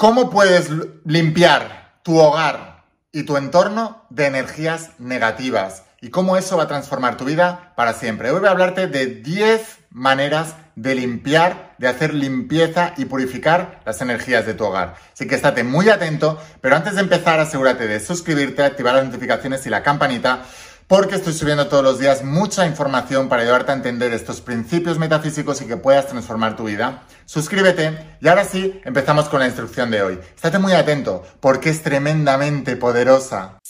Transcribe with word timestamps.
¿Cómo 0.00 0.30
puedes 0.30 0.70
limpiar 1.04 2.00
tu 2.02 2.16
hogar 2.16 2.84
y 3.12 3.24
tu 3.24 3.36
entorno 3.36 4.06
de 4.08 4.28
energías 4.28 4.92
negativas? 4.98 5.82
Y 6.00 6.08
cómo 6.08 6.38
eso 6.38 6.56
va 6.56 6.62
a 6.62 6.68
transformar 6.68 7.18
tu 7.18 7.26
vida 7.26 7.74
para 7.76 7.92
siempre. 7.92 8.30
Hoy 8.30 8.40
voy 8.40 8.48
a 8.48 8.52
hablarte 8.52 8.86
de 8.86 9.08
10 9.08 9.60
maneras 9.90 10.56
de 10.74 10.94
limpiar, 10.94 11.74
de 11.76 11.88
hacer 11.88 12.14
limpieza 12.14 12.94
y 12.96 13.04
purificar 13.04 13.82
las 13.84 14.00
energías 14.00 14.46
de 14.46 14.54
tu 14.54 14.64
hogar. 14.64 14.94
Así 15.12 15.26
que 15.26 15.34
estate 15.34 15.64
muy 15.64 15.90
atento, 15.90 16.40
pero 16.62 16.76
antes 16.76 16.94
de 16.94 17.02
empezar 17.02 17.38
asegúrate 17.38 17.86
de 17.86 18.00
suscribirte, 18.00 18.62
activar 18.62 18.94
las 18.94 19.04
notificaciones 19.04 19.66
y 19.66 19.68
la 19.68 19.82
campanita 19.82 20.44
porque 20.90 21.14
estoy 21.14 21.34
subiendo 21.34 21.68
todos 21.68 21.84
los 21.84 22.00
días 22.00 22.24
mucha 22.24 22.66
información 22.66 23.28
para 23.28 23.42
ayudarte 23.42 23.70
a 23.70 23.76
entender 23.76 24.12
estos 24.12 24.40
principios 24.40 24.98
metafísicos 24.98 25.62
y 25.62 25.66
que 25.66 25.76
puedas 25.76 26.08
transformar 26.08 26.56
tu 26.56 26.64
vida. 26.64 27.04
Suscríbete 27.26 28.16
y 28.20 28.26
ahora 28.26 28.42
sí, 28.42 28.80
empezamos 28.84 29.28
con 29.28 29.38
la 29.38 29.46
instrucción 29.46 29.92
de 29.92 30.02
hoy. 30.02 30.18
Estate 30.34 30.58
muy 30.58 30.72
atento 30.72 31.22
porque 31.38 31.70
es 31.70 31.84
tremendamente 31.84 32.74
poderosa. 32.74 33.60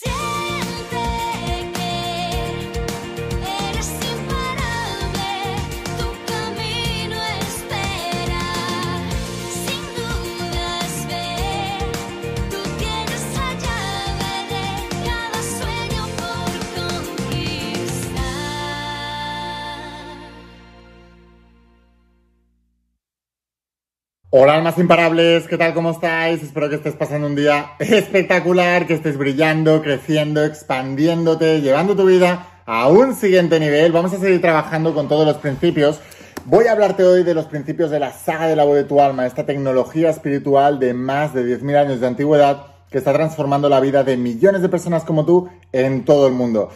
Hola 24.32 24.54
almas 24.54 24.78
imparables, 24.78 25.48
¿qué 25.48 25.58
tal? 25.58 25.74
¿Cómo 25.74 25.90
estáis? 25.90 26.40
Espero 26.40 26.68
que 26.68 26.76
estés 26.76 26.94
pasando 26.94 27.26
un 27.26 27.34
día 27.34 27.72
espectacular, 27.80 28.86
que 28.86 28.94
estés 28.94 29.18
brillando, 29.18 29.82
creciendo, 29.82 30.44
expandiéndote, 30.44 31.60
llevando 31.60 31.96
tu 31.96 32.06
vida 32.06 32.62
a 32.64 32.86
un 32.86 33.16
siguiente 33.16 33.58
nivel. 33.58 33.90
Vamos 33.90 34.12
a 34.12 34.20
seguir 34.20 34.40
trabajando 34.40 34.94
con 34.94 35.08
todos 35.08 35.26
los 35.26 35.38
principios. 35.38 35.98
Voy 36.44 36.66
a 36.66 36.72
hablarte 36.72 37.02
hoy 37.02 37.24
de 37.24 37.34
los 37.34 37.46
principios 37.46 37.90
de 37.90 37.98
la 37.98 38.12
saga 38.12 38.46
de 38.46 38.54
la 38.54 38.62
voz 38.62 38.76
de 38.76 38.84
tu 38.84 39.00
alma, 39.00 39.26
esta 39.26 39.44
tecnología 39.44 40.10
espiritual 40.10 40.78
de 40.78 40.94
más 40.94 41.34
de 41.34 41.42
10.000 41.44 41.76
años 41.76 42.00
de 42.00 42.06
antigüedad 42.06 42.66
que 42.88 42.98
está 42.98 43.12
transformando 43.12 43.68
la 43.68 43.80
vida 43.80 44.04
de 44.04 44.16
millones 44.16 44.62
de 44.62 44.68
personas 44.68 45.02
como 45.02 45.26
tú 45.26 45.48
en 45.72 46.04
todo 46.04 46.28
el 46.28 46.34
mundo. 46.34 46.70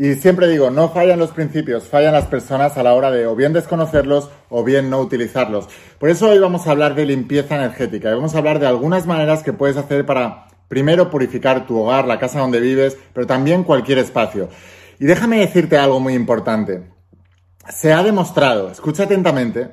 Y 0.00 0.14
siempre 0.14 0.46
digo, 0.46 0.70
no 0.70 0.90
fallan 0.90 1.18
los 1.18 1.32
principios, 1.32 1.88
fallan 1.88 2.12
las 2.12 2.26
personas 2.26 2.78
a 2.78 2.84
la 2.84 2.94
hora 2.94 3.10
de 3.10 3.26
o 3.26 3.34
bien 3.34 3.52
desconocerlos 3.52 4.30
o 4.48 4.62
bien 4.62 4.90
no 4.90 5.00
utilizarlos. 5.00 5.68
Por 5.98 6.08
eso 6.08 6.28
hoy 6.28 6.38
vamos 6.38 6.68
a 6.68 6.70
hablar 6.70 6.94
de 6.94 7.04
limpieza 7.04 7.56
energética 7.56 8.08
y 8.08 8.14
vamos 8.14 8.32
a 8.32 8.38
hablar 8.38 8.60
de 8.60 8.68
algunas 8.68 9.06
maneras 9.06 9.42
que 9.42 9.52
puedes 9.52 9.76
hacer 9.76 10.06
para, 10.06 10.46
primero, 10.68 11.10
purificar 11.10 11.66
tu 11.66 11.80
hogar, 11.80 12.06
la 12.06 12.20
casa 12.20 12.38
donde 12.38 12.60
vives, 12.60 12.96
pero 13.12 13.26
también 13.26 13.64
cualquier 13.64 13.98
espacio. 13.98 14.48
Y 15.00 15.06
déjame 15.06 15.40
decirte 15.40 15.76
algo 15.76 15.98
muy 15.98 16.14
importante. 16.14 16.84
Se 17.68 17.92
ha 17.92 18.04
demostrado, 18.04 18.70
escucha 18.70 19.02
atentamente, 19.02 19.72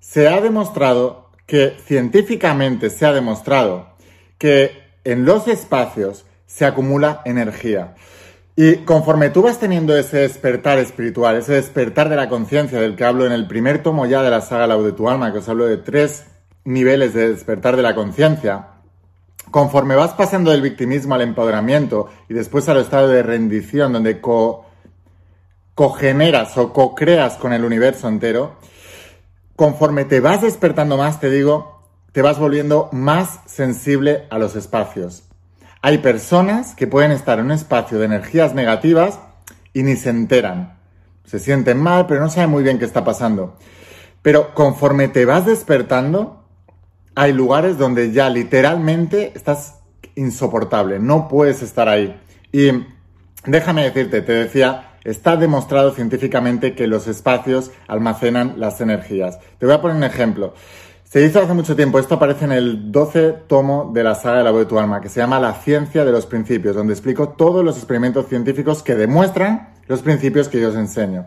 se 0.00 0.28
ha 0.28 0.40
demostrado 0.40 1.28
que 1.44 1.74
científicamente 1.84 2.88
se 2.88 3.04
ha 3.04 3.12
demostrado 3.12 3.90
que 4.38 4.72
en 5.04 5.26
los 5.26 5.46
espacios 5.46 6.24
se 6.46 6.64
acumula 6.64 7.20
energía. 7.26 7.96
Y 8.60 8.78
conforme 8.78 9.30
tú 9.30 9.42
vas 9.42 9.60
teniendo 9.60 9.96
ese 9.96 10.16
despertar 10.16 10.80
espiritual, 10.80 11.36
ese 11.36 11.52
despertar 11.52 12.08
de 12.08 12.16
la 12.16 12.28
conciencia 12.28 12.80
del 12.80 12.96
que 12.96 13.04
hablo 13.04 13.24
en 13.24 13.30
el 13.30 13.46
primer 13.46 13.84
tomo 13.84 14.04
ya 14.04 14.20
de 14.20 14.30
la 14.30 14.40
saga 14.40 14.66
La 14.66 14.76
de 14.76 14.90
tu 14.90 15.08
alma, 15.08 15.30
que 15.30 15.38
os 15.38 15.48
hablo 15.48 15.64
de 15.64 15.76
tres 15.76 16.26
niveles 16.64 17.14
de 17.14 17.28
despertar 17.28 17.76
de 17.76 17.84
la 17.84 17.94
conciencia, 17.94 18.70
conforme 19.52 19.94
vas 19.94 20.14
pasando 20.14 20.50
del 20.50 20.60
victimismo 20.60 21.14
al 21.14 21.20
empoderamiento 21.20 22.08
y 22.28 22.34
después 22.34 22.68
al 22.68 22.78
estado 22.78 23.06
de 23.06 23.22
rendición, 23.22 23.92
donde 23.92 24.20
co 24.20 24.64
cogeneras 25.76 26.58
o 26.58 26.72
co-creas 26.72 27.36
con 27.36 27.52
el 27.52 27.64
universo 27.64 28.08
entero, 28.08 28.56
conforme 29.54 30.04
te 30.04 30.18
vas 30.18 30.42
despertando 30.42 30.96
más, 30.96 31.20
te 31.20 31.30
digo, 31.30 31.84
te 32.10 32.22
vas 32.22 32.40
volviendo 32.40 32.88
más 32.90 33.38
sensible 33.46 34.26
a 34.30 34.38
los 34.38 34.56
espacios. 34.56 35.27
Hay 35.80 35.98
personas 35.98 36.74
que 36.74 36.86
pueden 36.86 37.12
estar 37.12 37.38
en 37.38 37.46
un 37.46 37.52
espacio 37.52 37.98
de 37.98 38.06
energías 38.06 38.54
negativas 38.54 39.20
y 39.72 39.82
ni 39.84 39.96
se 39.96 40.10
enteran. 40.10 40.78
Se 41.24 41.38
sienten 41.38 41.78
mal, 41.78 42.06
pero 42.06 42.20
no 42.20 42.30
saben 42.30 42.50
muy 42.50 42.62
bien 42.62 42.78
qué 42.78 42.84
está 42.84 43.04
pasando. 43.04 43.56
Pero 44.22 44.54
conforme 44.54 45.08
te 45.08 45.24
vas 45.24 45.46
despertando, 45.46 46.44
hay 47.14 47.32
lugares 47.32 47.78
donde 47.78 48.12
ya 48.12 48.28
literalmente 48.30 49.32
estás 49.34 49.80
insoportable, 50.14 50.98
no 50.98 51.28
puedes 51.28 51.62
estar 51.62 51.88
ahí. 51.88 52.20
Y 52.52 52.70
déjame 53.44 53.84
decirte, 53.84 54.22
te 54.22 54.32
decía, 54.32 54.96
está 55.04 55.36
demostrado 55.36 55.92
científicamente 55.92 56.74
que 56.74 56.86
los 56.86 57.06
espacios 57.06 57.70
almacenan 57.86 58.54
las 58.58 58.80
energías. 58.80 59.38
Te 59.58 59.66
voy 59.66 59.74
a 59.74 59.80
poner 59.80 59.96
un 59.96 60.04
ejemplo. 60.04 60.54
Se 61.10 61.24
hizo 61.24 61.40
hace 61.40 61.54
mucho 61.54 61.74
tiempo, 61.74 61.98
esto 61.98 62.16
aparece 62.16 62.44
en 62.44 62.52
el 62.52 62.92
12 62.92 63.32
tomo 63.46 63.90
de 63.94 64.04
la 64.04 64.14
saga 64.14 64.38
de 64.38 64.44
la 64.44 64.50
voz 64.50 64.60
de 64.60 64.66
tu 64.66 64.78
alma, 64.78 65.00
que 65.00 65.08
se 65.08 65.20
llama 65.20 65.40
La 65.40 65.54
ciencia 65.54 66.04
de 66.04 66.12
los 66.12 66.26
principios, 66.26 66.76
donde 66.76 66.92
explico 66.92 67.30
todos 67.30 67.64
los 67.64 67.78
experimentos 67.78 68.28
científicos 68.28 68.82
que 68.82 68.94
demuestran 68.94 69.70
los 69.86 70.02
principios 70.02 70.50
que 70.50 70.60
yo 70.60 70.68
os 70.68 70.76
enseño. 70.76 71.26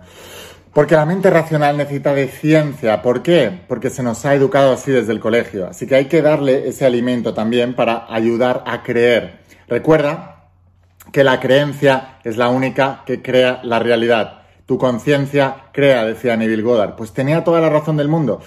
Porque 0.72 0.94
la 0.94 1.08
mente 1.08 1.32
racional 1.32 1.78
necesita 1.78 2.14
de 2.14 2.28
ciencia. 2.28 3.02
¿Por 3.02 3.24
qué? 3.24 3.64
Porque 3.68 3.90
se 3.90 4.04
nos 4.04 4.24
ha 4.24 4.36
educado 4.36 4.72
así 4.72 4.92
desde 4.92 5.14
el 5.14 5.20
colegio. 5.20 5.66
Así 5.66 5.88
que 5.88 5.96
hay 5.96 6.06
que 6.06 6.22
darle 6.22 6.70
ese 6.70 6.86
alimento 6.86 7.34
también 7.34 7.74
para 7.74 8.06
ayudar 8.08 8.64
a 8.68 8.84
creer. 8.84 9.40
Recuerda 9.68 10.52
que 11.12 11.24
la 11.24 11.40
creencia 11.40 12.20
es 12.24 12.38
la 12.38 12.50
única 12.50 13.02
que 13.08 13.24
crea 13.24 13.62
la 13.64 13.80
realidad. 13.80 14.44
Tu 14.68 14.78
conciencia 14.78 15.56
crea, 15.74 16.06
decía 16.06 16.38
Neville 16.38 16.62
Goddard. 16.62 16.96
Pues 16.96 17.14
tenía 17.14 17.44
toda 17.44 17.62
la 17.62 17.70
razón 17.72 17.98
del 17.98 18.10
mundo. 18.10 18.42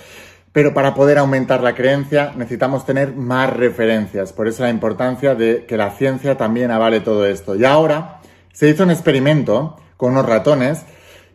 Pero 0.55 0.73
para 0.73 0.95
poder 0.95 1.19
aumentar 1.19 1.65
la 1.65 1.75
creencia 1.75 2.33
necesitamos 2.37 2.87
tener 2.87 3.13
más 3.13 3.53
referencias. 3.53 4.33
Por 4.33 4.47
eso 4.47 4.63
la 4.63 4.71
importancia 4.71 5.35
de 5.35 5.67
que 5.67 5.77
la 5.77 5.91
ciencia 5.91 6.37
también 6.37 6.71
avale 6.71 7.01
todo 7.01 7.27
esto. 7.27 7.57
Y 7.57 7.65
ahora 7.65 8.21
se 8.53 8.69
hizo 8.69 8.85
un 8.85 8.93
experimento 8.93 9.77
con 9.97 10.13
unos 10.13 10.27
ratones 10.27 10.85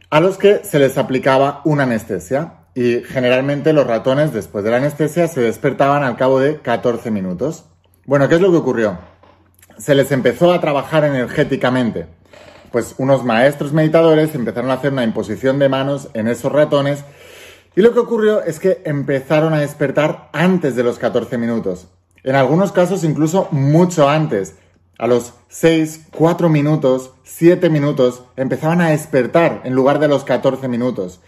a 0.09 0.22
los 0.22 0.38
que 0.38 0.63
se 0.63 0.80
les 0.80 0.97
aplicaba 0.97 1.59
una 1.66 1.84
anestesia. 1.84 2.59
Y 2.74 3.02
generalmente 3.02 3.74
los 3.74 3.85
ratones 3.85 4.31
después 4.31 4.63
de 4.63 4.72
la 4.72 4.78
anestesia 4.78 5.28
se 5.28 5.41
despertaban 5.41 6.01
al 6.03 6.16
cabo 6.16 6.40
de 6.40 6.62
14 6.62 7.12
minutos. 7.12 7.66
Bueno, 8.06 8.30
¿qué 8.30 8.36
es 8.36 8.41
lo 8.41 8.51
que 8.51 8.57
ocurrió? 8.57 9.00
Se 9.78 9.96
les 9.96 10.13
empezó 10.13 10.53
a 10.53 10.62
trabajar 10.62 11.03
energéticamente. 11.03 12.07
Pues 12.72 12.96
unos 12.97 13.25
maestros 13.25 13.74
meditadores 13.74 14.34
empezaron 14.34 14.72
a 14.72 14.75
hacer 14.75 14.94
una 14.94 15.03
imposición 15.03 15.59
de 15.59 15.68
manos 15.68 16.07
en 16.13 16.30
esos 16.30 16.53
ratones 16.53 17.03
y 17.75 17.81
lo 17.81 17.94
que 17.94 18.00
ocurrió 18.00 18.44
es 18.44 18.59
que 18.59 18.81
empezaron 18.85 19.53
a 19.53 19.59
despertar 19.59 20.30
antes 20.34 20.75
de 20.75 20.84
los 20.84 21.00
14 21.00 21.38
minutos. 21.38 21.88
En 22.24 22.35
algunos 22.35 22.72
casos 22.72 23.03
incluso 23.03 23.47
mucho 23.52 24.09
antes. 24.09 24.56
A 24.97 25.07
los 25.07 25.34
6, 25.47 26.07
4 26.12 26.50
minutos, 26.50 27.13
7 27.24 27.69
minutos 27.69 28.24
empezaban 28.35 28.81
a 28.81 28.90
despertar 28.90 29.62
en 29.63 29.74
lugar 29.74 30.00
de 30.00 30.09
los 30.09 30.25
14 30.25 30.68
minutos. 30.68 31.22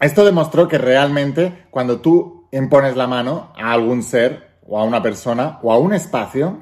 Esto 0.00 0.24
demostró 0.24 0.66
que 0.66 0.78
realmente 0.78 1.66
cuando 1.70 2.00
tú 2.00 2.48
impones 2.50 2.96
la 2.96 3.06
mano 3.06 3.52
a 3.56 3.72
algún 3.72 4.02
ser 4.02 4.48
o 4.66 4.78
a 4.80 4.82
una 4.82 5.02
persona 5.02 5.60
o 5.62 5.72
a 5.72 5.78
un 5.78 5.92
espacio, 5.92 6.58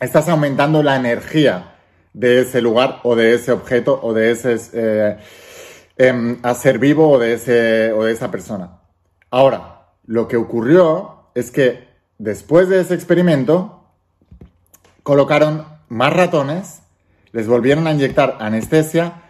estás 0.00 0.28
aumentando 0.28 0.82
la 0.82 0.96
energía 0.96 1.76
de 2.12 2.42
ese 2.42 2.60
lugar 2.60 3.00
o 3.02 3.16
de 3.16 3.34
ese 3.34 3.52
objeto 3.52 3.98
o 4.02 4.12
de 4.12 4.32
ese... 4.32 4.56
Eh, 4.74 5.16
Em, 5.98 6.38
a 6.42 6.52
ser 6.54 6.78
vivo 6.78 7.08
o 7.08 7.18
de, 7.18 7.32
ese, 7.32 7.90
o 7.92 8.04
de 8.04 8.12
esa 8.12 8.30
persona. 8.30 8.80
Ahora, 9.30 9.92
lo 10.04 10.28
que 10.28 10.36
ocurrió 10.36 11.30
es 11.34 11.50
que 11.50 11.88
después 12.18 12.68
de 12.68 12.80
ese 12.80 12.92
experimento, 12.92 13.82
colocaron 15.02 15.64
más 15.88 16.12
ratones, 16.12 16.82
les 17.32 17.48
volvieron 17.48 17.86
a 17.86 17.92
inyectar 17.92 18.36
anestesia, 18.40 19.22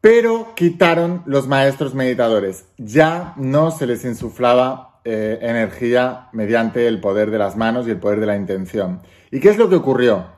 pero 0.00 0.54
quitaron 0.54 1.22
los 1.26 1.48
maestros 1.48 1.94
meditadores. 1.94 2.66
Ya 2.78 3.34
no 3.36 3.72
se 3.72 3.86
les 3.86 4.04
insuflaba 4.04 5.00
eh, 5.04 5.38
energía 5.42 6.28
mediante 6.32 6.86
el 6.86 7.00
poder 7.00 7.32
de 7.32 7.38
las 7.38 7.56
manos 7.56 7.88
y 7.88 7.90
el 7.90 7.98
poder 7.98 8.20
de 8.20 8.26
la 8.26 8.36
intención. 8.36 9.00
¿Y 9.32 9.40
qué 9.40 9.48
es 9.48 9.56
lo 9.56 9.68
que 9.68 9.74
ocurrió? 9.74 10.35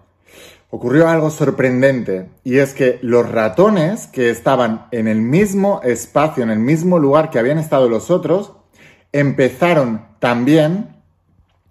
Ocurrió 0.70 1.08
algo 1.08 1.30
sorprendente 1.30 2.28
y 2.44 2.58
es 2.58 2.74
que 2.74 2.98
los 3.02 3.30
ratones 3.30 4.06
que 4.06 4.30
estaban 4.30 4.86
en 4.90 5.08
el 5.08 5.20
mismo 5.20 5.80
espacio, 5.82 6.42
en 6.42 6.50
el 6.50 6.58
mismo 6.58 6.98
lugar 6.98 7.30
que 7.30 7.38
habían 7.38 7.58
estado 7.58 7.88
los 7.88 8.10
otros, 8.10 8.52
empezaron 9.12 10.06
también 10.18 10.96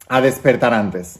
a 0.07 0.21
despertar 0.21 0.73
antes. 0.73 1.19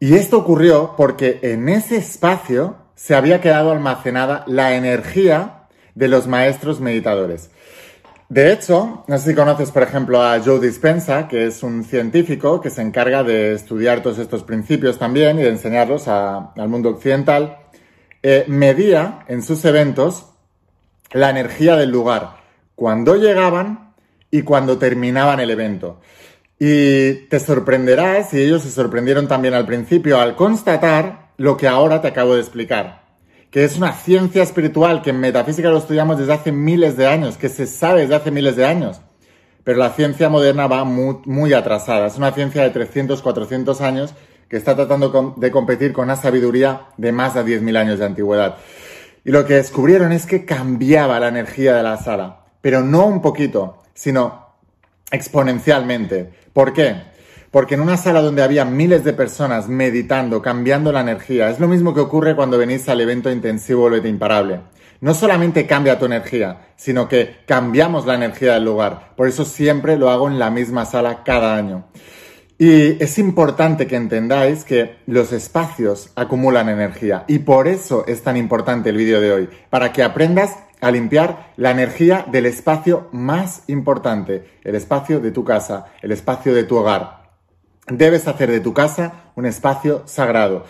Y 0.00 0.14
esto 0.14 0.38
ocurrió 0.38 0.94
porque 0.96 1.40
en 1.42 1.68
ese 1.68 1.96
espacio 1.96 2.76
se 2.94 3.14
había 3.14 3.40
quedado 3.40 3.72
almacenada 3.72 4.44
la 4.46 4.74
energía 4.74 5.66
de 5.94 6.08
los 6.08 6.26
maestros 6.28 6.80
meditadores. 6.80 7.50
De 8.28 8.52
hecho, 8.52 9.04
no 9.06 9.18
sé 9.18 9.30
si 9.30 9.34
conoces, 9.34 9.70
por 9.70 9.82
ejemplo, 9.82 10.22
a 10.22 10.38
Joe 10.40 10.60
Dispensa, 10.60 11.28
que 11.28 11.46
es 11.46 11.62
un 11.62 11.82
científico 11.82 12.60
que 12.60 12.68
se 12.68 12.82
encarga 12.82 13.22
de 13.24 13.54
estudiar 13.54 14.02
todos 14.02 14.18
estos 14.18 14.44
principios 14.44 14.98
también 14.98 15.38
y 15.38 15.42
de 15.42 15.48
enseñarlos 15.48 16.08
al 16.08 16.68
mundo 16.68 16.90
occidental. 16.90 17.56
Eh, 18.22 18.44
medía 18.46 19.20
en 19.28 19.42
sus 19.42 19.64
eventos 19.64 20.26
la 21.10 21.30
energía 21.30 21.76
del 21.76 21.90
lugar, 21.90 22.36
cuando 22.74 23.16
llegaban 23.16 23.94
y 24.30 24.42
cuando 24.42 24.76
terminaban 24.76 25.40
el 25.40 25.48
evento. 25.48 26.00
Y 26.58 27.28
te 27.28 27.40
sorprenderás, 27.40 28.34
y 28.34 28.42
ellos 28.42 28.62
se 28.62 28.70
sorprendieron 28.70 29.26
también 29.26 29.54
al 29.54 29.64
principio, 29.64 30.20
al 30.20 30.36
constatar 30.36 31.30
lo 31.38 31.56
que 31.56 31.66
ahora 31.66 32.02
te 32.02 32.08
acabo 32.08 32.34
de 32.34 32.40
explicar 32.40 33.07
que 33.50 33.64
es 33.64 33.76
una 33.76 33.92
ciencia 33.92 34.42
espiritual 34.42 35.02
que 35.02 35.10
en 35.10 35.20
metafísica 35.20 35.70
lo 35.70 35.78
estudiamos 35.78 36.18
desde 36.18 36.34
hace 36.34 36.52
miles 36.52 36.96
de 36.96 37.06
años, 37.06 37.38
que 37.38 37.48
se 37.48 37.66
sabe 37.66 38.02
desde 38.02 38.14
hace 38.14 38.30
miles 38.30 38.56
de 38.56 38.66
años. 38.66 39.00
Pero 39.64 39.78
la 39.78 39.90
ciencia 39.90 40.28
moderna 40.28 40.66
va 40.66 40.84
muy, 40.84 41.52
atrasada. 41.52 42.06
Es 42.06 42.16
una 42.16 42.32
ciencia 42.32 42.62
de 42.62 42.70
300, 42.70 43.20
400 43.22 43.80
años 43.80 44.14
que 44.48 44.56
está 44.56 44.74
tratando 44.74 45.34
de 45.36 45.50
competir 45.50 45.92
con 45.92 46.04
una 46.04 46.16
sabiduría 46.16 46.86
de 46.96 47.12
más 47.12 47.34
de 47.34 47.44
10.000 47.44 47.76
años 47.76 47.98
de 47.98 48.06
antigüedad. 48.06 48.56
Y 49.24 49.30
lo 49.30 49.44
que 49.44 49.54
descubrieron 49.54 50.12
es 50.12 50.24
que 50.24 50.46
cambiaba 50.46 51.20
la 51.20 51.28
energía 51.28 51.74
de 51.74 51.82
la 51.82 51.98
sala, 51.98 52.46
pero 52.62 52.82
no 52.82 53.04
un 53.06 53.20
poquito, 53.20 53.82
sino 53.92 54.54
exponencialmente. 55.10 56.32
¿Por 56.52 56.72
qué? 56.72 57.02
Porque 57.50 57.76
en 57.76 57.80
una 57.80 57.96
sala 57.96 58.20
donde 58.20 58.42
había 58.42 58.64
miles 58.64 59.04
de 59.04 59.14
personas 59.14 59.68
meditando, 59.68 60.42
cambiando 60.42 60.92
la 60.92 61.00
energía, 61.00 61.48
es 61.48 61.58
lo 61.60 61.68
mismo 61.68 61.94
que 61.94 62.00
ocurre 62.00 62.36
cuando 62.36 62.58
venís 62.58 62.88
al 62.88 63.00
evento 63.00 63.30
intensivo 63.30 63.88
de 63.88 64.08
Imparable. 64.08 64.60
No 65.00 65.14
solamente 65.14 65.66
cambia 65.66 65.98
tu 65.98 66.06
energía, 66.06 66.72
sino 66.76 67.08
que 67.08 67.36
cambiamos 67.46 68.04
la 68.04 68.14
energía 68.14 68.54
del 68.54 68.64
lugar. 68.64 69.14
Por 69.16 69.28
eso 69.28 69.44
siempre 69.44 69.96
lo 69.96 70.10
hago 70.10 70.28
en 70.28 70.38
la 70.38 70.50
misma 70.50 70.84
sala 70.84 71.22
cada 71.24 71.56
año. 71.56 71.86
Y 72.58 73.02
es 73.02 73.18
importante 73.18 73.86
que 73.86 73.94
entendáis 73.94 74.64
que 74.64 74.96
los 75.06 75.32
espacios 75.32 76.10
acumulan 76.16 76.68
energía 76.68 77.24
y 77.28 77.38
por 77.38 77.68
eso 77.68 78.04
es 78.08 78.22
tan 78.22 78.36
importante 78.36 78.90
el 78.90 78.96
vídeo 78.96 79.20
de 79.20 79.32
hoy, 79.32 79.48
para 79.70 79.92
que 79.92 80.02
aprendas 80.02 80.56
a 80.80 80.90
limpiar 80.90 81.52
la 81.56 81.70
energía 81.70 82.26
del 82.30 82.46
espacio 82.46 83.08
más 83.12 83.62
importante, 83.68 84.58
el 84.64 84.74
espacio 84.74 85.20
de 85.20 85.30
tu 85.30 85.44
casa, 85.44 85.86
el 86.02 86.10
espacio 86.10 86.52
de 86.52 86.64
tu 86.64 86.76
hogar, 86.76 87.17
debes 87.90 88.28
hacer 88.28 88.50
de 88.50 88.60
tu 88.60 88.74
casa 88.74 89.30
un 89.34 89.46
espacio 89.46 90.02
sagrado, 90.06 90.64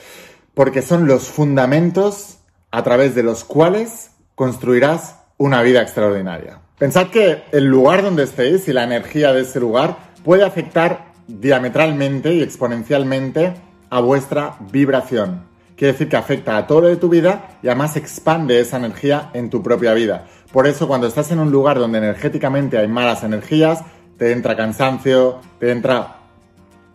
porque 0.55 0.83
son 0.83 1.07
los 1.07 1.29
fundamentos 1.29 2.39
a 2.71 2.83
través 2.83 3.15
de 3.15 3.23
los 3.23 3.45
cuales 3.45 4.11
construirás 4.35 5.17
una 5.37 5.63
vida 5.63 5.83
extraordinaria. 5.83 6.61
Pensad 6.79 7.09
que 7.09 7.43
el 7.53 7.65
lugar 7.65 8.03
donde 8.03 8.25
estéis 8.25 8.69
y 8.69 8.73
la 8.73 8.85
energía 8.85 9.33
de 9.33 9.43
ese 9.43 9.59
lugar 9.61 9.97
puede 10.25 10.45
afectar 10.45 11.13
diametralmente 11.27 12.35
y 12.35 12.43
exponencialmente 12.43 13.55
a 13.91 14.01
vuestra 14.01 14.57
vibración. 14.71 15.47
Quiere 15.77 15.93
decir 15.93 16.09
que 16.09 16.17
afecta 16.17 16.57
a 16.57 16.67
todo 16.67 16.83
de 16.83 16.97
tu 16.97 17.09
vida 17.09 17.59
y 17.63 17.69
además 17.69 17.97
expande 17.97 18.61
esa 18.61 18.79
energía 18.79 19.31
en 19.33 19.49
tu 19.49 19.63
propia 19.63 19.95
vida. 19.95 20.27
Por 20.53 20.67
eso 20.67 20.89
cuando 20.89 21.07
estás 21.07 21.31
en 21.31 21.39
un 21.39 21.53
lugar 21.53 21.79
donde 21.79 21.99
energéticamente 21.99 22.79
hay 22.79 22.89
malas 22.89 23.23
energías, 23.23 23.85
te 24.17 24.33
entra 24.33 24.57
cansancio, 24.57 25.41
te 25.61 25.71
entra 25.71 26.18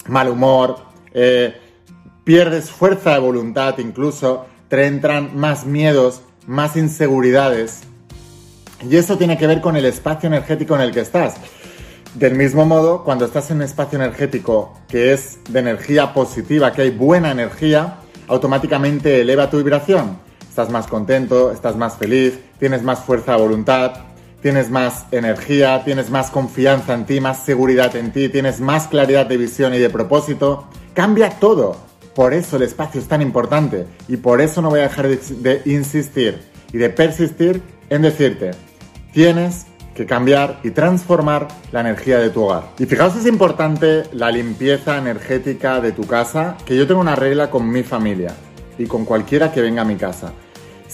mal 0.07 0.29
humor, 0.29 0.77
eh, 1.13 1.55
pierdes 2.23 2.69
fuerza 2.69 3.13
de 3.13 3.19
voluntad 3.19 3.77
incluso, 3.77 4.45
te 4.67 4.85
entran 4.87 5.37
más 5.37 5.65
miedos, 5.65 6.21
más 6.47 6.75
inseguridades. 6.75 7.81
Y 8.89 8.97
eso 8.97 9.17
tiene 9.17 9.37
que 9.37 9.47
ver 9.47 9.61
con 9.61 9.75
el 9.75 9.85
espacio 9.85 10.27
energético 10.27 10.75
en 10.75 10.81
el 10.81 10.91
que 10.91 11.01
estás. 11.01 11.35
Del 12.15 12.35
mismo 12.35 12.65
modo, 12.65 13.03
cuando 13.03 13.25
estás 13.25 13.49
en 13.49 13.57
un 13.57 13.63
espacio 13.63 13.97
energético 13.97 14.73
que 14.87 15.13
es 15.13 15.39
de 15.49 15.59
energía 15.59 16.13
positiva, 16.13 16.71
que 16.71 16.83
hay 16.83 16.91
buena 16.91 17.31
energía, 17.31 17.95
automáticamente 18.27 19.21
eleva 19.21 19.49
tu 19.49 19.57
vibración. 19.57 20.17
Estás 20.47 20.69
más 20.69 20.85
contento, 20.87 21.51
estás 21.51 21.75
más 21.75 21.97
feliz, 21.97 22.39
tienes 22.59 22.83
más 22.83 22.99
fuerza 22.99 23.31
de 23.31 23.41
voluntad, 23.41 23.93
tienes 24.43 24.69
más 24.69 25.05
energía, 25.11 25.83
tienes 25.85 26.11
más 26.11 26.29
confianza 26.29 26.93
en 26.93 27.05
ti, 27.05 27.21
más 27.21 27.43
seguridad 27.45 27.95
en 27.95 28.11
ti, 28.11 28.27
tienes 28.27 28.59
más 28.59 28.87
claridad 28.87 29.25
de 29.25 29.37
visión 29.37 29.73
y 29.73 29.79
de 29.79 29.89
propósito. 29.89 30.67
Cambia 30.93 31.29
todo. 31.39 31.77
Por 32.13 32.33
eso 32.33 32.57
el 32.57 32.63
espacio 32.63 33.01
es 33.01 33.07
tan 33.07 33.21
importante 33.21 33.87
y 34.07 34.17
por 34.17 34.41
eso 34.41 34.61
no 34.61 34.69
voy 34.69 34.81
a 34.81 34.83
dejar 34.83 35.07
de, 35.07 35.61
insistir 35.65 36.41
y 36.71 36.77
de 36.77 36.89
persistir 36.89 37.63
en 37.89 38.01
decirte, 38.03 38.51
tienes 39.13 39.65
que 39.95 40.05
cambiar 40.05 40.59
y 40.63 40.71
transformar 40.71 41.47
la 41.71 41.79
energía 41.79 42.19
de 42.19 42.29
tu 42.29 42.43
hogar. 42.43 42.65
Y 42.77 42.85
fijaos, 42.85 43.15
es 43.15 43.25
importante 43.25 44.03
la 44.11 44.29
limpieza 44.29 44.97
energética 44.97 45.79
de 45.79 45.93
tu 45.93 46.05
casa, 46.05 46.57
que 46.65 46.75
yo 46.75 46.85
tengo 46.85 46.99
una 46.99 47.15
regla 47.15 47.49
con 47.49 47.69
mi 47.69 47.83
familia 47.83 48.35
y 48.77 48.85
con 48.87 49.05
cualquiera 49.05 49.51
que 49.51 49.61
venga 49.61 49.83
a 49.83 49.85
mi 49.85 49.95
casa. 49.95 50.33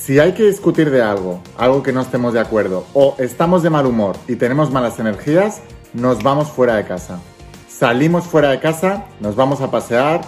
Si 0.01 0.18
hay 0.18 0.31
que 0.31 0.44
discutir 0.44 0.90
de 0.90 1.01
algo, 1.01 1.44
algo 1.57 1.84
que 1.84 1.92
no 1.92 2.01
estemos 2.01 2.34
de 2.34 2.40
acuerdo, 2.40 2.86
o 2.94 3.16
estamos 3.19 3.63
de 3.63 3.69
mal 3.69 3.86
humor 3.86 4.16
y 4.28 4.38
tenemos 4.38 4.72
malas 4.72 4.98
energías, 4.98 5.62
nos 5.94 6.24
vamos 6.24 6.48
fuera 6.48 6.78
de 6.78 6.86
casa. 6.86 7.19
Salimos 7.68 8.24
fuera 8.24 8.50
de 8.50 8.60
casa, 8.60 9.06
nos 9.19 9.36
vamos 9.36 9.62
a 9.62 9.69
pasear, 9.69 10.22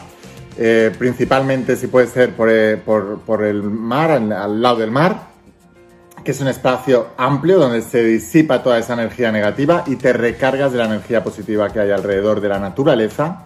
eh, 0.58 0.92
principalmente 1.00 1.78
si 1.78 1.88
puede 1.88 2.08
ser 2.08 2.36
por, 2.36 2.50
eh, 2.52 2.80
el 3.50 3.64
mar, 3.64 4.12
al 4.12 4.62
lado 4.62 4.76
del 4.76 4.92
mar, 4.92 5.30
que 6.24 6.32
es 6.32 6.42
un 6.42 6.50
espacio 6.50 7.08
amplio 7.18 7.58
donde 7.58 7.82
se 7.82 8.04
disipa 8.04 8.62
toda 8.62 8.78
esa 8.78 8.94
energía 8.94 9.32
negativa 9.32 9.86
y 9.88 9.96
te 9.96 10.12
recargas 10.12 10.74
de 10.74 10.80
la 10.80 10.86
energía 10.86 11.24
positiva 11.24 11.72
que 11.72 11.80
hay 11.80 11.92
alrededor 11.92 12.42
de 12.42 12.50
la 12.50 12.60
naturaleza. 12.60 13.46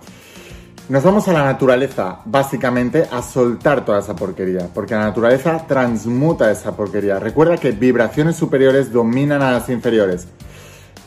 Nos 0.87 1.01
vamos 1.03 1.27
a 1.27 1.33
la 1.33 1.43
naturaleza, 1.43 2.19
básicamente, 2.25 3.07
a 3.11 3.23
soltar 3.23 3.83
toda 3.83 3.99
esa 3.99 4.15
porquería, 4.15 4.69
porque 4.71 4.93
la 4.93 5.05
naturaleza 5.05 5.65
transmuta 5.67 6.51
esa 6.51 6.75
porquería. 6.75 7.17
Recuerda 7.17 7.57
que 7.57 7.71
vibraciones 7.71 8.35
superiores 8.35 8.91
dominan 8.93 9.41
a 9.41 9.51
las 9.51 9.67
inferiores, 9.69 10.27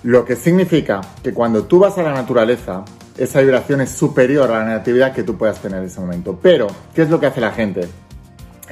lo 0.03 0.25
que 0.25 0.35
significa 0.35 1.01
que 1.23 1.33
cuando 1.33 1.63
tú 1.65 1.79
vas 1.79 1.97
a 1.97 2.03
la 2.03 2.13
naturaleza, 2.13 2.85
esa 3.17 3.41
vibración 3.41 3.81
es 3.81 3.91
superior 3.91 4.51
a 4.51 4.59
la 4.59 4.65
negatividad 4.65 5.13
que 5.13 5.23
tú 5.23 5.39
puedas 5.39 5.61
tener 5.63 5.79
en 5.79 5.87
ese 5.87 6.01
momento. 6.01 6.37
Pero, 6.43 6.67
¿qué 6.93 7.03
es 7.03 7.11
lo 7.11 7.21
que 7.21 7.27
hace 7.27 7.41
la 7.41 7.53
gente? 7.53 7.87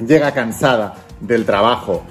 Llega 0.05 0.33
cansada 0.33 0.95
del 1.21 1.45
trabajo, 1.45 2.03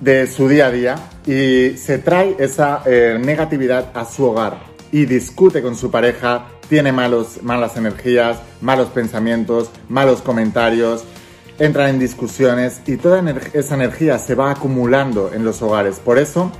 de 0.00 0.26
su 0.26 0.48
día 0.48 0.68
a 0.68 0.70
día 0.70 0.94
y 1.26 1.76
se 1.76 1.98
trae 1.98 2.36
esa 2.38 2.82
eh, 2.86 3.18
negatividad 3.22 3.90
a 3.92 4.06
su 4.06 4.24
hogar 4.24 4.60
y 4.92 5.04
discute 5.04 5.60
con 5.60 5.76
su 5.76 5.90
pareja, 5.90 6.46
tiene 6.70 6.92
malos, 6.92 7.42
malas 7.42 7.76
energías, 7.76 8.38
malos 8.60 8.88
pensamientos, 8.90 9.70
malos 9.88 10.22
comentarios, 10.22 11.02
entra 11.58 11.90
en 11.90 11.98
discusiones 11.98 12.80
y 12.86 12.96
toda 12.96 13.22
esa 13.52 13.74
energía 13.74 14.18
se 14.18 14.36
va 14.36 14.52
acumulando 14.52 15.32
en 15.34 15.44
los 15.44 15.60
hogares. 15.62 15.98
Por 15.98 16.16
eso, 16.16 16.52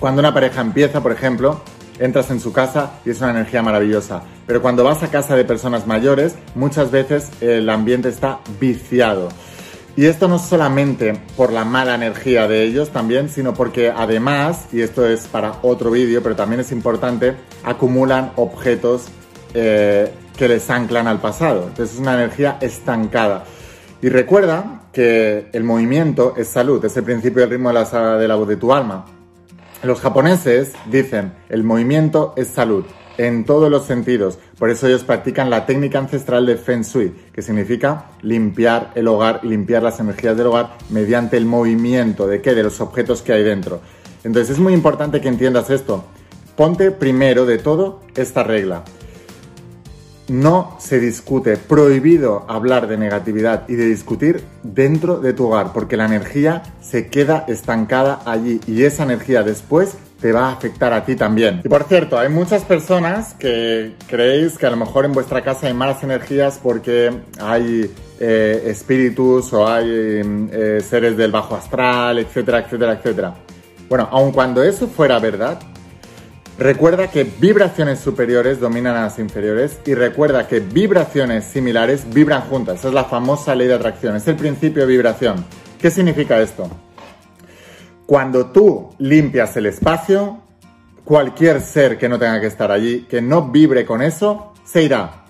cuando 0.00 0.20
una 0.20 0.32
pareja 0.32 0.62
empieza, 0.62 1.02
por 1.02 1.12
ejemplo, 1.12 1.60
entras 1.98 2.30
en 2.30 2.40
su 2.40 2.54
casa 2.54 3.00
y 3.04 3.10
es 3.10 3.20
una 3.20 3.32
energía 3.32 3.62
maravillosa. 3.62 4.22
Pero 4.46 4.62
cuando 4.62 4.82
vas 4.82 5.02
a 5.02 5.10
casa 5.10 5.36
de 5.36 5.44
personas 5.44 5.86
mayores, 5.86 6.34
muchas 6.54 6.90
veces 6.90 7.28
el 7.42 7.68
ambiente 7.68 8.08
está 8.08 8.40
viciado. 8.58 9.28
Y 9.94 10.06
esto 10.06 10.26
no 10.28 10.38
solamente 10.38 11.20
por 11.36 11.52
la 11.52 11.66
mala 11.66 11.96
energía 11.96 12.48
de 12.48 12.62
ellos 12.62 12.90
también, 12.90 13.28
sino 13.28 13.52
porque 13.52 13.90
además, 13.94 14.68
y 14.72 14.80
esto 14.80 15.06
es 15.06 15.26
para 15.26 15.56
otro 15.60 15.90
vídeo, 15.90 16.22
pero 16.22 16.34
también 16.34 16.60
es 16.60 16.72
importante, 16.72 17.34
acumulan 17.62 18.32
objetos 18.36 19.08
eh, 19.54 20.12
que 20.36 20.48
les 20.48 20.68
anclan 20.70 21.06
al 21.06 21.20
pasado. 21.20 21.64
Entonces 21.68 21.94
es 21.94 22.00
una 22.00 22.14
energía 22.14 22.58
estancada. 22.60 23.44
Y 24.00 24.08
recuerda 24.08 24.82
que 24.92 25.48
el 25.52 25.64
movimiento 25.64 26.34
es 26.36 26.48
salud, 26.48 26.84
es 26.84 26.96
el 26.96 27.04
principio 27.04 27.40
del 27.40 27.50
ritmo 27.50 27.70
de 27.70 27.74
la 27.74 28.18
de 28.18 28.28
la 28.28 28.34
voz 28.36 28.48
de 28.48 28.56
tu 28.56 28.72
alma. 28.72 29.04
Los 29.82 30.00
japoneses 30.00 30.72
dicen, 30.90 31.32
el 31.48 31.62
movimiento 31.62 32.34
es 32.36 32.48
salud 32.48 32.84
en 33.18 33.44
todos 33.44 33.70
los 33.70 33.84
sentidos. 33.84 34.38
Por 34.58 34.70
eso 34.70 34.86
ellos 34.86 35.04
practican 35.04 35.50
la 35.50 35.66
técnica 35.66 35.98
ancestral 35.98 36.46
de 36.46 36.56
Feng 36.56 36.82
Shui, 36.82 37.12
que 37.32 37.42
significa 37.42 38.06
limpiar 38.22 38.92
el 38.94 39.08
hogar, 39.08 39.44
limpiar 39.44 39.82
las 39.82 40.00
energías 40.00 40.36
del 40.36 40.46
hogar 40.46 40.76
mediante 40.88 41.36
el 41.36 41.44
movimiento 41.44 42.26
de 42.26 42.40
qué, 42.40 42.54
de 42.54 42.62
los 42.62 42.80
objetos 42.80 43.22
que 43.22 43.32
hay 43.32 43.42
dentro. 43.42 43.80
Entonces 44.24 44.50
es 44.50 44.58
muy 44.58 44.72
importante 44.72 45.20
que 45.20 45.28
entiendas 45.28 45.68
esto. 45.70 46.04
Ponte 46.56 46.90
primero 46.90 47.44
de 47.44 47.58
todo 47.58 48.00
esta 48.16 48.42
regla. 48.42 48.84
No 50.28 50.76
se 50.78 51.00
discute, 51.00 51.56
prohibido 51.56 52.44
hablar 52.48 52.86
de 52.86 52.98
negatividad 52.98 53.66
y 53.66 53.76
de 53.76 53.86
discutir 53.86 54.44
dentro 54.62 55.20
de 55.20 55.32
tu 55.32 55.46
hogar, 55.46 55.72
porque 55.72 55.96
la 55.96 56.04
energía 56.04 56.62
se 56.82 57.08
queda 57.08 57.46
estancada 57.48 58.20
allí 58.26 58.60
y 58.66 58.82
esa 58.82 59.04
energía 59.04 59.42
después 59.42 59.96
te 60.20 60.32
va 60.32 60.48
a 60.48 60.52
afectar 60.52 60.92
a 60.92 61.04
ti 61.04 61.16
también. 61.16 61.62
Y 61.64 61.68
por 61.68 61.84
cierto, 61.84 62.18
hay 62.18 62.28
muchas 62.28 62.64
personas 62.64 63.34
que 63.34 63.94
creéis 64.06 64.58
que 64.58 64.66
a 64.66 64.70
lo 64.70 64.76
mejor 64.76 65.04
en 65.04 65.12
vuestra 65.12 65.42
casa 65.42 65.68
hay 65.68 65.74
malas 65.74 66.02
energías 66.02 66.60
porque 66.62 67.10
hay 67.40 67.90
eh, 68.20 68.64
espíritus 68.66 69.52
o 69.52 69.66
hay 69.66 69.88
eh, 69.88 70.84
seres 70.86 71.16
del 71.16 71.30
bajo 71.30 71.54
astral, 71.54 72.18
etcétera, 72.18 72.60
etcétera, 72.60 72.92
etcétera. 72.94 73.34
Bueno, 73.88 74.08
aun 74.10 74.32
cuando 74.32 74.62
eso 74.62 74.88
fuera 74.88 75.18
verdad, 75.18 75.58
Recuerda 76.58 77.08
que 77.08 77.22
vibraciones 77.22 78.00
superiores 78.00 78.58
dominan 78.58 78.96
a 78.96 79.02
las 79.02 79.20
inferiores 79.20 79.78
y 79.86 79.94
recuerda 79.94 80.48
que 80.48 80.58
vibraciones 80.58 81.44
similares 81.44 82.12
vibran 82.12 82.42
juntas. 82.42 82.80
Esa 82.80 82.88
es 82.88 82.94
la 82.94 83.04
famosa 83.04 83.54
ley 83.54 83.68
de 83.68 83.74
atracción, 83.74 84.16
es 84.16 84.26
el 84.26 84.34
principio 84.34 84.82
de 84.82 84.88
vibración. 84.88 85.44
¿Qué 85.80 85.88
significa 85.88 86.40
esto? 86.40 86.68
Cuando 88.06 88.46
tú 88.46 88.90
limpias 88.98 89.56
el 89.56 89.66
espacio, 89.66 90.38
cualquier 91.04 91.60
ser 91.60 91.96
que 91.96 92.08
no 92.08 92.18
tenga 92.18 92.40
que 92.40 92.48
estar 92.48 92.72
allí, 92.72 93.02
que 93.02 93.22
no 93.22 93.50
vibre 93.50 93.86
con 93.86 94.02
eso, 94.02 94.52
se 94.64 94.82
irá. 94.82 95.26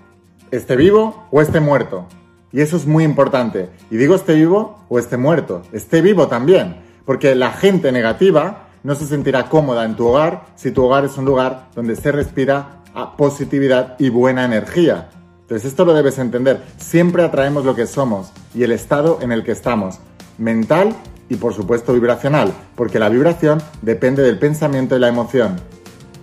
Esté 0.50 0.76
vivo 0.76 1.26
o 1.30 1.42
esté 1.42 1.60
muerto. 1.60 2.06
Y 2.52 2.62
eso 2.62 2.78
es 2.78 2.86
muy 2.86 3.04
importante. 3.04 3.68
Y 3.90 3.98
digo 3.98 4.14
esté 4.14 4.32
vivo 4.32 4.78
o 4.88 4.98
esté 4.98 5.18
muerto. 5.18 5.60
Esté 5.74 6.00
vivo 6.00 6.28
también. 6.28 6.76
Porque 7.04 7.34
la 7.34 7.52
gente 7.52 7.92
negativa 7.92 8.67
no 8.82 8.94
se 8.94 9.06
sentirá 9.06 9.48
cómoda 9.48 9.84
en 9.84 9.96
tu 9.96 10.06
hogar 10.06 10.46
si 10.56 10.70
tu 10.70 10.84
hogar 10.84 11.04
es 11.04 11.16
un 11.16 11.24
lugar 11.24 11.68
donde 11.74 11.96
se 11.96 12.12
respira 12.12 12.78
positividad 13.16 13.96
y 13.98 14.08
buena 14.08 14.44
energía. 14.44 15.08
Entonces 15.42 15.68
esto 15.68 15.84
lo 15.84 15.94
debes 15.94 16.18
entender. 16.18 16.62
Siempre 16.78 17.22
atraemos 17.22 17.64
lo 17.64 17.74
que 17.74 17.86
somos 17.86 18.32
y 18.54 18.64
el 18.64 18.72
estado 18.72 19.18
en 19.22 19.32
el 19.32 19.44
que 19.44 19.52
estamos, 19.52 19.98
mental 20.36 20.94
y 21.28 21.36
por 21.36 21.54
supuesto 21.54 21.92
vibracional, 21.92 22.52
porque 22.74 22.98
la 22.98 23.08
vibración 23.08 23.62
depende 23.82 24.22
del 24.22 24.38
pensamiento 24.38 24.96
y 24.96 25.00
la 25.00 25.08
emoción. 25.08 25.56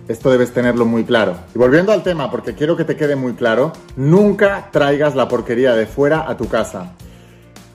Esto 0.08 0.30
debes 0.30 0.52
tenerlo 0.52 0.84
muy 0.84 1.04
claro. 1.04 1.34
Y 1.54 1.58
volviendo 1.58 1.92
al 1.92 2.04
tema, 2.04 2.30
porque 2.30 2.54
quiero 2.54 2.76
que 2.76 2.84
te 2.84 2.96
quede 2.96 3.16
muy 3.16 3.32
claro, 3.32 3.72
nunca 3.96 4.68
traigas 4.70 5.16
la 5.16 5.26
porquería 5.26 5.74
de 5.74 5.86
fuera 5.86 6.28
a 6.30 6.36
tu 6.36 6.48
casa. 6.48 6.92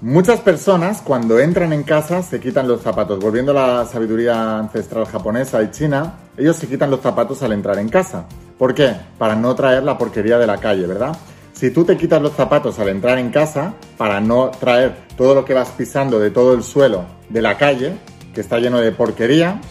Muchas 0.01 0.39
personas 0.39 0.99
cuando 1.03 1.37
entran 1.37 1.73
en 1.73 1.83
casa 1.83 2.23
se 2.23 2.39
quitan 2.39 2.67
los 2.67 2.81
zapatos. 2.81 3.19
Volviendo 3.19 3.51
a 3.51 3.83
la 3.83 3.85
sabiduría 3.85 4.57
ancestral 4.57 5.05
japonesa 5.05 5.61
y 5.61 5.69
china, 5.69 6.15
ellos 6.35 6.55
se 6.55 6.67
quitan 6.67 6.89
los 6.89 7.01
zapatos 7.01 7.43
al 7.43 7.51
entrar 7.51 7.77
en 7.77 7.87
casa. 7.87 8.25
¿Por 8.57 8.73
qué? 8.73 8.95
Para 9.19 9.35
no 9.35 9.53
traer 9.53 9.83
la 9.83 9.99
porquería 9.99 10.39
de 10.39 10.47
la 10.47 10.57
calle, 10.57 10.87
¿verdad? 10.87 11.15
Si 11.53 11.69
tú 11.69 11.85
te 11.85 11.97
quitas 11.97 12.19
los 12.19 12.31
zapatos 12.31 12.79
al 12.79 12.89
entrar 12.89 13.19
en 13.19 13.29
casa, 13.29 13.75
para 13.95 14.19
no 14.19 14.49
traer 14.49 14.95
todo 15.15 15.35
lo 15.35 15.45
que 15.45 15.53
vas 15.53 15.69
pisando 15.69 16.19
de 16.19 16.31
todo 16.31 16.55
el 16.55 16.63
suelo 16.63 17.05
de 17.29 17.43
la 17.43 17.55
calle, 17.59 17.93
que 18.33 18.41
está 18.41 18.57
lleno 18.57 18.79
de 18.79 18.91
porquería, 18.91 19.61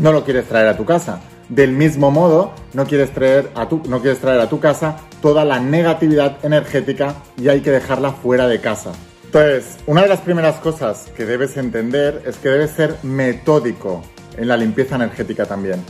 no 0.00 0.10
lo 0.10 0.24
quieres 0.24 0.48
traer 0.48 0.66
a 0.66 0.76
tu 0.76 0.84
casa. 0.84 1.20
Del 1.48 1.70
mismo 1.70 2.10
modo, 2.10 2.54
no 2.72 2.86
quieres 2.86 3.14
traer 3.14 3.52
a 3.54 3.68
tu, 3.68 3.80
no 3.88 4.00
quieres 4.00 4.18
traer 4.18 4.40
a 4.40 4.48
tu 4.48 4.58
casa 4.58 4.96
toda 5.22 5.44
la 5.44 5.60
negatividad 5.60 6.44
energética 6.44 7.14
y 7.36 7.48
hay 7.48 7.60
que 7.60 7.70
dejarla 7.70 8.10
fuera 8.10 8.48
de 8.48 8.60
casa. 8.60 8.90
Entonces, 9.32 9.76
una 9.86 10.02
de 10.02 10.08
las 10.08 10.18
primeras 10.22 10.56
cosas 10.56 11.06
que 11.16 11.24
debes 11.24 11.56
entender 11.56 12.20
es 12.26 12.36
que 12.38 12.48
debes 12.48 12.72
ser 12.72 12.96
metódico 13.04 14.02
en 14.36 14.48
la 14.48 14.56
limpieza 14.56 14.96
energética 14.96 15.46
también. 15.46 15.84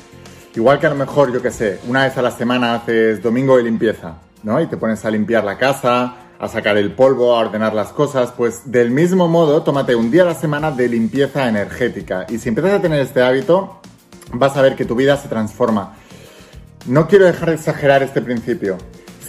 Igual 0.55 0.79
que 0.79 0.87
a 0.87 0.91
lo 0.91 0.97
mejor, 0.97 1.33
yo 1.33 1.41
que 1.41 1.51
sé, 1.51 1.79
una 1.89 2.05
vez 2.05 2.19
a 2.19 2.21
la 2.21 2.33
semana 2.33 2.75
haces 2.75 3.23
domingo 3.23 3.57
de 3.57 3.63
limpieza, 3.63 4.19
¿no? 4.43 4.61
Y 4.61 4.67
te 4.67 4.77
pones 4.77 5.07
a 5.07 5.11
limpiar 5.11 5.43
la 5.43 5.57
casa, 5.57 6.17
a 6.39 6.49
sacar 6.49 6.77
el 6.77 6.93
polvo, 6.93 7.35
a 7.35 7.39
ordenar 7.39 7.73
las 7.73 7.95
cosas, 7.95 8.31
pues 8.37 8.71
del 8.71 8.91
mismo 8.91 9.27
modo, 9.27 9.63
tómate 9.63 9.95
un 9.95 10.11
día 10.11 10.25
a 10.25 10.27
la 10.27 10.35
semana 10.35 10.71
de 10.71 10.91
limpieza 10.91 11.49
energética. 11.49 12.27
Y 12.29 12.37
si 12.37 12.51
empiezas 12.51 12.75
a 12.75 12.83
tener 12.83 13.01
este 13.01 13.23
hábito, 13.23 13.81
vas 14.35 14.55
a 14.59 14.61
ver 14.61 14.77
que 14.77 14.85
tu 14.85 14.95
vida 14.95 15.17
se 15.17 15.29
transforma. 15.29 15.97
No 16.85 17.09
quiero 17.09 17.25
dejar 17.25 17.49
de 17.49 17.55
exagerar 17.55 18.03
este 18.03 18.21
principio 18.21 18.77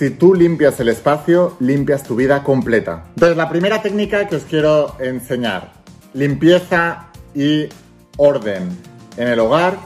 si 0.02 0.10
tú 0.10 0.34
limpias 0.34 0.80
el 0.80 0.90
espacio, 0.90 1.56
limpias 1.60 2.02
tu 2.02 2.16
vida 2.16 2.44
completa. 2.44 3.04
Entonces, 3.10 3.38
la 3.38 3.48
primera 3.48 3.84
técnica 3.84 4.28
que 4.28 4.36
os 4.36 4.46
quiero 4.46 4.96
enseñar, 5.00 5.74
limpieza 6.16 7.12
y 7.36 7.70
orden 8.18 8.76
en 9.16 9.28
el 9.28 9.40
hogar, 9.40 9.78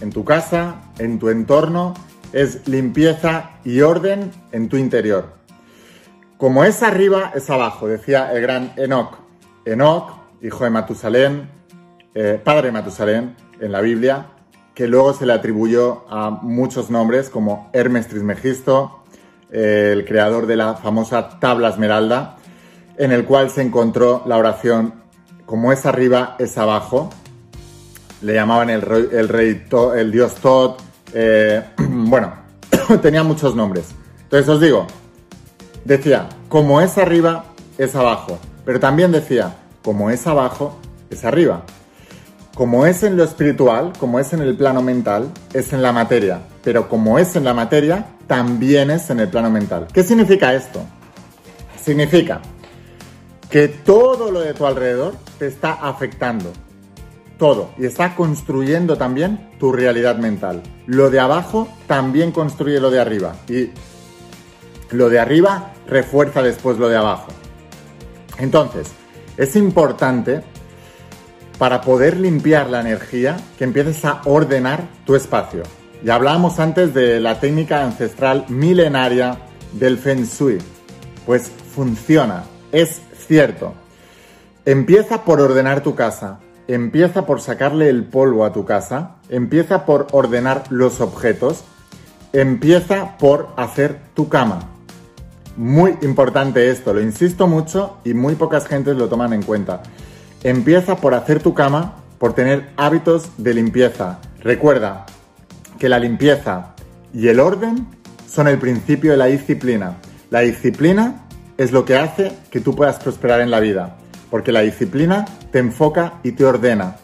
en 0.00 0.10
tu 0.10 0.24
casa, 0.24 0.80
en 0.98 1.20
tu 1.20 1.28
entorno, 1.28 1.94
es 2.32 2.66
limpieza 2.66 3.50
y 3.64 3.82
orden 3.82 4.32
en 4.50 4.68
tu 4.68 4.76
interior. 4.76 5.26
Como 6.36 6.64
es 6.64 6.82
arriba, 6.82 7.30
es 7.32 7.48
abajo, 7.50 7.86
decía 7.86 8.32
el 8.32 8.42
gran 8.42 8.72
Enoch. 8.76 9.16
Enoch, 9.64 10.10
hijo 10.42 10.64
de 10.64 10.70
Matusalén, 10.70 11.48
eh, 12.16 12.40
padre 12.42 12.66
de 12.66 12.72
Matusalén 12.72 13.36
en 13.60 13.70
la 13.70 13.80
Biblia, 13.80 14.26
que 14.74 14.88
luego 14.88 15.12
se 15.12 15.24
le 15.24 15.34
atribuyó 15.34 16.04
a 16.10 16.30
muchos 16.30 16.90
nombres 16.90 17.30
como 17.30 17.70
Hermes 17.72 18.08
Trismegisto, 18.08 18.99
el 19.52 20.04
creador 20.04 20.46
de 20.46 20.56
la 20.56 20.74
famosa 20.74 21.38
tabla 21.40 21.68
esmeralda, 21.68 22.36
en 22.96 23.12
el 23.12 23.24
cual 23.24 23.50
se 23.50 23.62
encontró 23.62 24.22
la 24.26 24.36
oración 24.36 24.94
como 25.46 25.72
es 25.72 25.84
arriba, 25.84 26.36
es 26.38 26.56
abajo. 26.58 27.10
Le 28.22 28.34
llamaban 28.34 28.70
el 28.70 28.82
rey, 28.82 29.66
el, 29.96 30.12
dios 30.12 30.36
Tot. 30.36 30.80
Eh, 31.12 31.62
bueno, 31.76 32.32
tenía 33.02 33.24
muchos 33.24 33.56
nombres. 33.56 33.86
Entonces 34.22 34.48
os 34.48 34.60
digo, 34.60 34.86
decía, 35.84 36.28
como 36.48 36.80
es 36.80 36.98
arriba, 36.98 37.46
es 37.78 37.96
abajo. 37.96 38.38
Pero 38.64 38.78
también 38.78 39.10
decía, 39.10 39.56
como 39.82 40.10
es 40.10 40.26
abajo, 40.26 40.78
es 41.10 41.24
arriba. 41.24 41.64
Como 42.60 42.84
es 42.84 43.02
en 43.04 43.16
lo 43.16 43.24
espiritual, 43.24 43.94
como 43.98 44.20
es 44.20 44.34
en 44.34 44.42
el 44.42 44.54
plano 44.54 44.82
mental, 44.82 45.30
es 45.54 45.72
en 45.72 45.80
la 45.80 45.92
materia. 45.92 46.42
Pero 46.62 46.90
como 46.90 47.18
es 47.18 47.34
en 47.34 47.44
la 47.44 47.54
materia, 47.54 48.04
también 48.26 48.90
es 48.90 49.08
en 49.08 49.20
el 49.20 49.28
plano 49.28 49.50
mental. 49.50 49.86
¿Qué 49.90 50.02
significa 50.02 50.52
esto? 50.52 50.82
Significa 51.82 52.42
que 53.48 53.68
todo 53.68 54.30
lo 54.30 54.40
de 54.40 54.52
tu 54.52 54.66
alrededor 54.66 55.14
te 55.38 55.46
está 55.46 55.72
afectando. 55.72 56.52
Todo. 57.38 57.70
Y 57.78 57.86
está 57.86 58.14
construyendo 58.14 58.98
también 58.98 59.52
tu 59.58 59.72
realidad 59.72 60.18
mental. 60.18 60.62
Lo 60.86 61.08
de 61.08 61.18
abajo 61.18 61.66
también 61.86 62.30
construye 62.30 62.78
lo 62.78 62.90
de 62.90 63.00
arriba. 63.00 63.36
Y 63.48 63.70
lo 64.90 65.08
de 65.08 65.18
arriba 65.18 65.72
refuerza 65.86 66.42
después 66.42 66.76
lo 66.76 66.90
de 66.90 66.98
abajo. 66.98 67.28
Entonces, 68.36 68.88
es 69.38 69.56
importante 69.56 70.42
para 71.60 71.82
poder 71.82 72.18
limpiar 72.18 72.70
la 72.70 72.80
energía 72.80 73.36
que 73.58 73.64
empieces 73.64 74.02
a 74.06 74.22
ordenar 74.24 74.82
tu 75.04 75.14
espacio. 75.14 75.62
Ya 76.02 76.14
hablábamos 76.14 76.58
antes 76.58 76.94
de 76.94 77.20
la 77.20 77.38
técnica 77.38 77.84
ancestral 77.84 78.46
milenaria 78.48 79.36
del 79.74 79.98
Feng 79.98 80.24
Shui. 80.24 80.56
Pues 81.26 81.52
funciona, 81.74 82.44
es 82.72 83.02
cierto. 83.28 83.74
Empieza 84.64 85.22
por 85.22 85.38
ordenar 85.42 85.82
tu 85.82 85.94
casa, 85.94 86.40
empieza 86.66 87.26
por 87.26 87.42
sacarle 87.42 87.90
el 87.90 88.04
polvo 88.04 88.46
a 88.46 88.54
tu 88.54 88.64
casa, 88.64 89.16
empieza 89.28 89.84
por 89.84 90.06
ordenar 90.12 90.64
los 90.70 91.02
objetos, 91.02 91.64
empieza 92.32 93.18
por 93.18 93.48
hacer 93.58 93.98
tu 94.14 94.30
cama. 94.30 94.60
Muy 95.58 95.98
importante 96.00 96.70
esto, 96.70 96.94
lo 96.94 97.02
insisto 97.02 97.46
mucho 97.46 97.98
y 98.02 98.14
muy 98.14 98.34
pocas 98.34 98.66
gentes 98.66 98.96
lo 98.96 99.10
toman 99.10 99.34
en 99.34 99.42
cuenta. 99.42 99.82
Empieza 100.42 100.96
por 100.96 101.14
hacer 101.14 101.42
tu 101.42 101.54
cama, 101.54 101.96
por 102.18 102.32
tener 102.32 102.70
hábitos 102.76 103.30
de 103.36 103.54
limpieza. 103.54 104.20
Recuerda, 104.40 105.06
que 105.80 105.88
la 105.88 105.98
limpieza 105.98 106.74
y 107.12 107.28
el 107.28 107.40
orden 107.40 107.88
son 108.28 108.46
el 108.46 108.58
principio 108.58 109.12
de 109.12 109.16
la 109.16 109.26
disciplina. 109.26 109.96
La 110.30 110.40
disciplina 110.40 111.26
es 111.56 111.72
lo 111.72 111.84
que 111.84 111.96
hace 111.96 112.32
que 112.50 112.60
tú 112.60 112.76
puedas 112.76 113.00
prosperar 113.00 113.40
en 113.40 113.50
la 113.50 113.60
vida, 113.60 113.96
porque 114.30 114.52
la 114.52 114.60
disciplina 114.60 115.24
te 115.50 115.58
enfoca 115.58 116.20
y 116.22 116.32
te 116.32 116.44
ordena. 116.44 116.96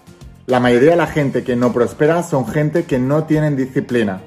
La 0.47 0.61
mayoría 0.61 0.91
de 0.91 0.97
la 0.97 1.07
gente 1.07 1.43
que 1.43 1.57
no 1.57 1.73
prospera 1.73 2.23
son 2.23 2.47
gente 2.47 2.85
que 2.85 2.99
no 2.99 3.25
tienen 3.25 3.57
disciplina. 3.57 4.21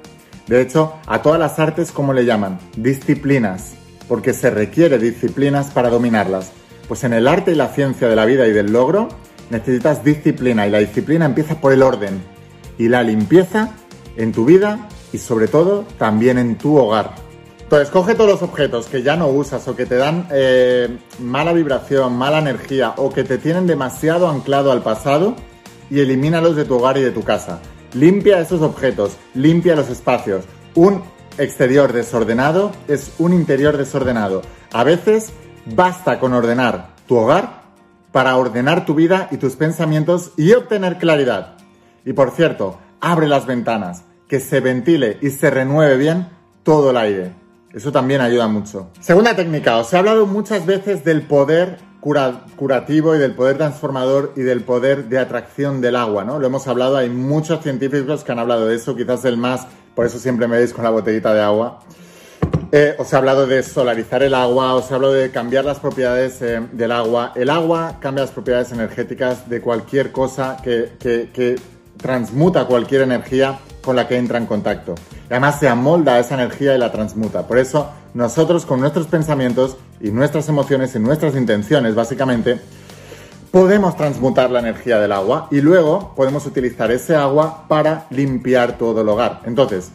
De 0.48 0.62
hecho, 0.62 0.96
a 1.06 1.22
todas 1.22 1.40
las 1.40 1.60
artes, 1.60 1.92
¿cómo 1.92 2.12
le 2.12 2.26
llaman? 2.26 2.60
Disciplinas, 2.76 3.76
porque 4.08 4.34
se 4.34 4.50
requiere 4.50 4.98
disciplinas 4.98 5.68
para 5.68 5.90
dominarlas. 5.90 6.52
Pues 6.90 7.04
en 7.04 7.14
el 7.14 7.28
arte 7.28 7.52
y 7.52 7.56
la 7.56 7.68
ciencia 7.68 8.10
de 8.10 8.16
la 8.16 8.26
vida 8.26 8.48
y 8.48 8.52
del 8.52 8.74
logro 8.74 9.10
necesitas 9.52 10.04
disciplina 10.04 10.66
y 10.66 10.72
la 10.72 10.80
disciplina 10.80 11.26
empieza 11.26 11.62
por 11.62 11.72
el 11.72 11.84
orden 11.84 12.20
y 12.80 12.88
la 12.88 13.04
limpieza 13.04 13.76
en 14.18 14.32
tu 14.32 14.44
vida 14.44 14.90
y 15.14 15.20
sobre 15.20 15.48
todo 15.48 15.86
también 16.00 16.40
en 16.40 16.58
tu 16.58 16.78
hogar. 16.78 17.14
Entonces, 17.62 17.92
coge 17.92 18.16
todos 18.16 18.32
los 18.32 18.42
objetos 18.42 18.88
que 18.88 19.04
ya 19.04 19.16
no 19.16 19.28
usas 19.28 19.68
o 19.68 19.76
que 19.76 19.86
te 19.86 19.98
dan 19.98 20.28
eh, 20.32 20.98
mala 21.20 21.54
vibración, 21.54 22.18
mala 22.18 22.40
energía 22.40 22.96
o 22.98 23.12
que 23.12 23.24
te 23.24 23.38
tienen 23.38 23.68
demasiado 23.68 24.28
anclado 24.28 24.72
al 24.72 24.82
pasado 24.82 25.36
y 25.92 26.00
elimínalos 26.00 26.56
de 26.56 26.66
tu 26.66 26.78
hogar 26.78 26.98
y 26.98 27.02
de 27.02 27.12
tu 27.12 27.22
casa. 27.22 27.60
Limpia 27.94 28.40
esos 28.40 28.64
objetos, 28.64 29.16
limpia 29.36 29.76
los 29.76 29.92
espacios. 29.92 30.46
Un 30.74 31.04
exterior 31.38 31.94
desordenado 31.94 32.72
es 32.88 33.12
un 33.20 33.34
interior 33.34 33.78
desordenado. 33.78 34.42
A 34.74 34.84
veces 34.84 35.32
basta 35.76 36.20
con 36.20 36.34
ordenar 36.34 36.90
tu 37.08 37.18
hogar 37.18 37.64
para 38.12 38.38
ordenar 38.38 38.86
tu 38.86 38.96
vida 38.96 39.28
y 39.32 39.38
tus 39.38 39.56
pensamientos 39.56 40.32
y 40.38 40.54
obtener 40.54 40.98
claridad. 40.98 41.56
Y 42.06 42.14
por 42.14 42.32
cierto, 42.32 42.80
abre 43.02 43.28
las 43.28 43.46
ventanas 43.46 44.04
que 44.28 44.40
se 44.40 44.60
ventile 44.60 45.18
y 45.22 45.30
se 45.30 45.50
renueve 45.50 45.98
bien 45.98 46.28
todo 46.64 46.92
el 46.92 46.98
aire. 46.98 47.34
Eso 47.74 47.92
también 47.92 48.22
ayuda 48.22 48.48
mucho. 48.48 48.90
Segunda 49.00 49.36
técnica, 49.36 49.78
os 49.78 49.94
he 49.94 49.98
hablado 49.98 50.26
muchas 50.26 50.66
veces 50.66 51.04
del 51.04 51.24
poder 51.24 51.78
curativo 52.00 53.16
y 53.16 53.20
del 53.20 53.36
poder 53.36 53.58
transformador 53.58 54.34
y 54.36 54.42
del 54.42 54.62
poder 54.62 55.10
de 55.10 55.20
atracción 55.20 55.82
del 55.82 55.96
agua, 55.96 56.24
¿no? 56.24 56.40
Lo 56.40 56.48
hemos 56.48 56.68
hablado, 56.68 56.98
hay 56.98 57.10
muchos 57.10 57.62
científicos 57.62 58.24
que 58.24 58.32
han 58.32 58.40
hablado 58.40 58.66
de 58.66 58.76
eso, 58.76 58.96
quizás 58.96 59.26
el 59.26 59.38
más, 59.38 59.68
por 59.96 60.06
eso 60.06 60.18
siempre 60.18 60.48
me 60.48 60.58
veis 60.58 60.74
con 60.74 60.84
la 60.84 60.90
botellita 60.90 61.34
de 61.34 61.42
agua. 61.42 61.82
Eh, 62.72 62.96
os 63.00 63.12
he 63.12 63.16
hablado 63.16 63.48
de 63.48 63.64
solarizar 63.64 64.22
el 64.22 64.36
agua, 64.36 64.76
os 64.76 64.92
he 64.92 64.94
hablado 64.94 65.14
de 65.14 65.32
cambiar 65.32 65.66
las 65.66 65.80
propiedades 65.80 66.40
eh, 66.42 66.62
del 66.72 66.92
agua. 66.92 67.34
El 67.36 67.50
agua 67.50 67.98
cambia 68.00 68.24
las 68.24 68.32
propiedades 68.32 68.72
energéticas 68.72 69.50
de 69.50 69.60
cualquier 69.60 70.12
cosa 70.12 70.58
que, 70.64 70.92
que 71.00 71.60
transmuta 71.98 72.66
cualquier 72.66 73.02
energía 73.02 73.60
con 73.82 73.96
la 73.96 74.08
que 74.08 74.18
entra 74.18 74.38
en 74.38 74.46
contacto. 74.46 74.96
Además 75.30 75.60
se 75.60 75.68
amolda 75.68 76.14
a 76.14 76.20
esa 76.20 76.36
energía 76.36 76.76
y 76.76 76.78
la 76.78 76.92
transmuta. 76.92 77.48
Por 77.48 77.58
eso 77.58 77.90
nosotros 78.14 78.66
con 78.66 78.80
nuestros 78.80 79.08
pensamientos 79.08 79.78
y 80.00 80.12
nuestras 80.12 80.48
emociones 80.50 80.96
y 80.96 81.00
nuestras 81.00 81.36
intenciones, 81.36 81.96
básicamente, 81.96 82.60
podemos 83.52 83.96
transmutar 83.96 84.52
la 84.52 84.60
energía 84.60 85.00
del 85.00 85.12
agua 85.12 85.48
y 85.52 85.62
luego 85.62 86.14
podemos 86.16 86.46
utilizar 86.46 86.92
ese 86.92 87.16
agua 87.16 87.66
para 87.68 88.06
limpiar 88.10 88.78
todo 88.78 89.02
el 89.02 89.10
hogar. 89.10 89.42
Entonces, 89.46 89.92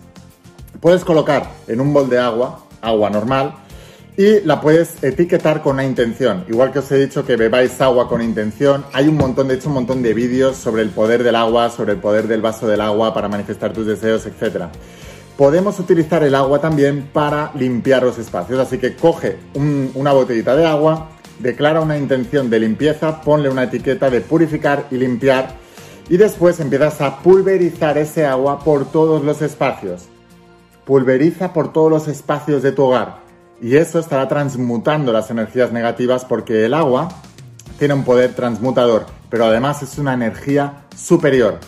puedes 0.81 1.05
colocar 1.05 1.51
en 1.67 1.81
un 1.81 1.93
bol 1.93 2.09
de 2.09 2.19
agua, 2.19 2.64
agua 2.85 3.11
normal, 3.11 3.55
y 4.17 4.41
la 4.41 4.61
puedes 4.61 5.03
etiquetar 5.03 5.63
con 5.63 5.75
una 5.75 5.85
intención. 5.85 6.45
Igual 6.49 6.71
que 6.71 6.79
os 6.79 6.93
he 6.93 6.99
dicho 6.99 7.27
que 7.27 7.37
bebáis 7.37 7.81
agua 7.81 8.09
con 8.09 8.23
intención, 8.23 8.85
hay 8.93 9.09
un 9.09 9.17
montón, 9.17 9.49
de 9.49 9.55
hecho, 9.55 9.69
un 9.69 9.75
montón 9.75 10.03
de 10.03 10.15
vídeos 10.15 10.57
sobre 10.57 10.83
el 10.83 10.91
poder 10.91 11.25
del 11.25 11.35
agua, 11.35 11.71
sobre 11.71 11.93
el 11.93 11.99
poder 11.99 12.29
del 12.29 12.41
vaso 12.41 12.67
del 12.69 12.81
agua 12.81 13.13
para 13.13 13.29
manifestar 13.29 13.73
tus 13.73 13.87
deseos, 13.87 14.25
etc. 14.27 14.67
Podemos 15.37 15.81
utilizar 15.81 16.23
el 16.23 16.35
agua 16.37 16.61
también 16.61 17.09
para 17.13 17.51
limpiar 17.55 18.05
los 18.05 18.19
espacios, 18.19 18.61
así 18.61 18.79
que 18.79 18.95
coge 18.95 19.37
una 19.95 20.13
botellita 20.13 20.55
de 20.55 20.65
agua, 20.65 21.09
declara 21.41 21.81
una 21.81 21.99
intención 21.99 22.49
de 22.49 22.61
limpieza, 22.61 23.21
ponle 23.21 23.49
una 23.49 23.65
etiqueta 23.65 24.11
de 24.11 24.21
purificar 24.21 24.87
y 24.93 24.97
limpiar 24.97 25.57
y 26.09 26.19
después 26.19 26.61
empiezas 26.61 27.01
a 27.01 27.19
pulverizar 27.19 27.99
ese 27.99 28.27
agua 28.27 28.61
por 28.61 28.85
todos 28.93 29.25
los 29.25 29.43
espacios. 29.43 30.05
Pulveriza 30.85 31.53
por 31.53 31.73
todos 31.73 31.91
los 31.91 32.09
espacios 32.09 32.63
de 32.63 32.73
tu 32.73 32.83
hogar 32.83 33.25
y 33.61 33.77
eso 33.77 33.99
estará 33.99 34.29
transmutando 34.29 35.13
las 35.13 35.31
energías 35.31 35.73
negativas 35.73 36.25
porque 36.25 36.67
el 36.67 36.75
agua 36.75 37.09
tiene 37.79 37.95
un 37.95 38.05
poder 38.05 38.35
transmutador, 38.35 39.07
pero 39.31 39.47
además 39.47 39.83
es 39.83 39.99
una 39.99 40.15
energía 40.15 40.85
superior. 40.97 41.59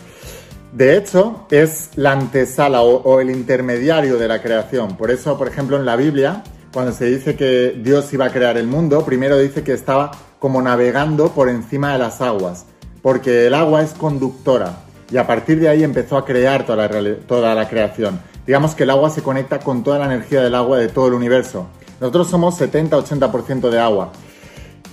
De 0.73 0.97
hecho, 0.97 1.47
es 1.51 1.91
la 1.97 2.13
antesala 2.13 2.83
o, 2.83 3.21
el 3.21 3.31
intermediario 3.31 4.19
de 4.19 4.29
la 4.29 4.43
creación. 4.43 4.97
Por 4.97 5.11
eso, 5.11 5.39
por 5.39 5.49
ejemplo, 5.49 5.77
en 5.77 5.87
la 5.87 5.97
Biblia, 5.97 6.43
cuando 6.73 6.93
se 6.93 7.07
dice 7.07 7.35
que 7.35 7.81
Dios 7.83 8.13
iba 8.13 8.27
a 8.27 8.31
crear 8.31 8.59
el 8.59 8.67
mundo, 8.67 9.05
primero 9.05 9.39
dice 9.39 9.63
que 9.63 9.73
estaba 9.73 10.11
como 10.39 10.61
navegando 10.61 11.31
por 11.31 11.49
encima 11.49 11.95
de 11.95 11.99
las 11.99 12.21
aguas, 12.21 12.67
porque 13.01 13.47
el 13.47 13.55
agua 13.55 13.83
es 13.83 13.93
conductora 13.95 14.86
y 15.11 15.17
a 15.17 15.27
partir 15.27 15.61
de 15.61 15.69
ahí 15.69 15.85
empezó 15.85 16.17
a 16.17 16.25
crear 16.25 16.65
toda 16.65 16.89
la, 16.89 17.15
toda 17.27 17.55
la 17.55 17.69
creación. 17.69 18.21
Digamos 18.47 18.75
que 18.75 18.85
el 18.85 18.91
agua 18.91 19.11
se 19.11 19.23
conecta 19.23 19.59
con 19.59 19.83
toda 19.83 19.99
la 19.99 20.07
energía 20.07 20.43
del 20.43 20.55
agua 20.55 20.79
de 20.79 20.89
todo 20.89 21.09
el 21.09 21.15
universo. 21.15 21.67
Nosotros 22.01 22.29
somos 22.29 22.61
70-80% 22.61 23.71
de 23.71 23.81
agua. 23.81 24.13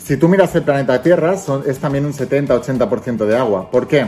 Si 0.04 0.18
tú 0.18 0.28
miras 0.28 0.54
el 0.56 0.64
planeta 0.64 1.02
Tierra, 1.02 1.36
es 1.66 1.80
también 1.80 2.06
un 2.06 2.14
70-80% 2.14 3.26
de 3.26 3.38
agua. 3.38 3.70
¿Por 3.72 3.88
qué? 3.88 4.08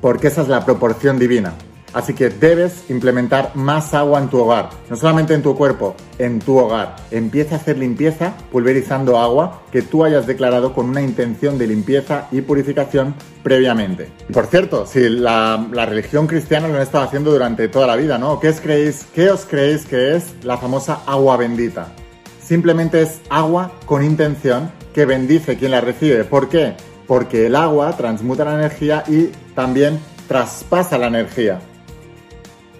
Porque 0.00 0.28
esa 0.28 0.42
es 0.42 0.48
la 0.48 0.64
proporción 0.64 1.18
divina. 1.18 1.54
Así 1.92 2.14
que 2.14 2.28
debes 2.28 2.88
implementar 2.88 3.52
más 3.54 3.94
agua 3.94 4.20
en 4.20 4.28
tu 4.28 4.38
hogar, 4.38 4.70
no 4.88 4.96
solamente 4.96 5.34
en 5.34 5.42
tu 5.42 5.56
cuerpo, 5.56 5.94
en 6.18 6.38
tu 6.38 6.58
hogar. 6.58 6.96
Empieza 7.10 7.56
a 7.56 7.58
hacer 7.58 7.78
limpieza 7.78 8.34
pulverizando 8.52 9.18
agua 9.18 9.62
que 9.72 9.82
tú 9.82 10.04
hayas 10.04 10.26
declarado 10.26 10.72
con 10.72 10.88
una 10.88 11.02
intención 11.02 11.58
de 11.58 11.66
limpieza 11.66 12.28
y 12.30 12.42
purificación 12.42 13.14
previamente. 13.42 14.08
Por 14.32 14.46
cierto, 14.46 14.86
si 14.86 15.08
la, 15.08 15.66
religión 15.72 16.26
cristiana 16.26 16.68
lo 16.68 16.76
han 16.76 16.82
estado 16.82 17.04
haciendo 17.04 17.32
durante 17.32 17.68
toda 17.68 17.86
la 17.86 17.96
vida, 17.96 18.18
¿no? 18.18 18.38
¿Qué 18.38 18.52
creéis, 18.52 19.06
qué 19.14 19.30
os 19.30 19.44
creéis 19.44 19.86
que 19.86 20.14
es 20.16 20.34
la 20.42 20.58
famosa 20.58 21.00
agua 21.06 21.36
bendita? 21.36 21.88
simplemente 22.50 23.00
es 23.00 23.20
agua 23.30 23.70
con 23.86 24.02
intención 24.02 24.72
que 24.92 25.04
bendice 25.04 25.56
quien 25.56 25.70
la 25.70 25.80
recibe. 25.80 26.24
¿Por 26.24 26.48
qué? 26.48 26.74
Porque 27.06 27.46
el 27.46 27.54
agua 27.54 27.96
transmuta 27.96 28.44
la 28.44 28.54
energía 28.54 29.04
y 29.06 29.26
también 29.54 30.00
traspasa 30.26 30.98
la 30.98 31.06
energía. 31.06 31.60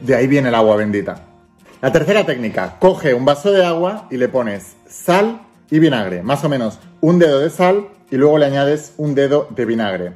De 0.00 0.14
ahí 0.14 0.26
viene 0.26 0.48
el 0.48 0.54
agua 0.54 0.76
bendita. 0.76 1.26
La 1.82 1.92
tercera 1.92 2.24
técnica, 2.24 2.76
coge 2.78 3.14
un 3.14 3.24
vaso 3.24 3.52
de 3.52 3.64
agua 3.64 4.06
y 4.10 4.16
le 4.16 4.28
pones 4.28 4.76
sal 4.86 5.40
y 5.70 5.78
vinagre, 5.78 6.22
más 6.22 6.44
o 6.44 6.48
menos 6.48 6.78
un 7.00 7.18
dedo 7.18 7.38
de 7.40 7.50
sal 7.50 7.88
y 8.10 8.16
luego 8.16 8.38
le 8.38 8.46
añades 8.46 8.94
un 8.96 9.14
dedo 9.14 9.48
de 9.50 9.64
vinagre. 9.64 10.12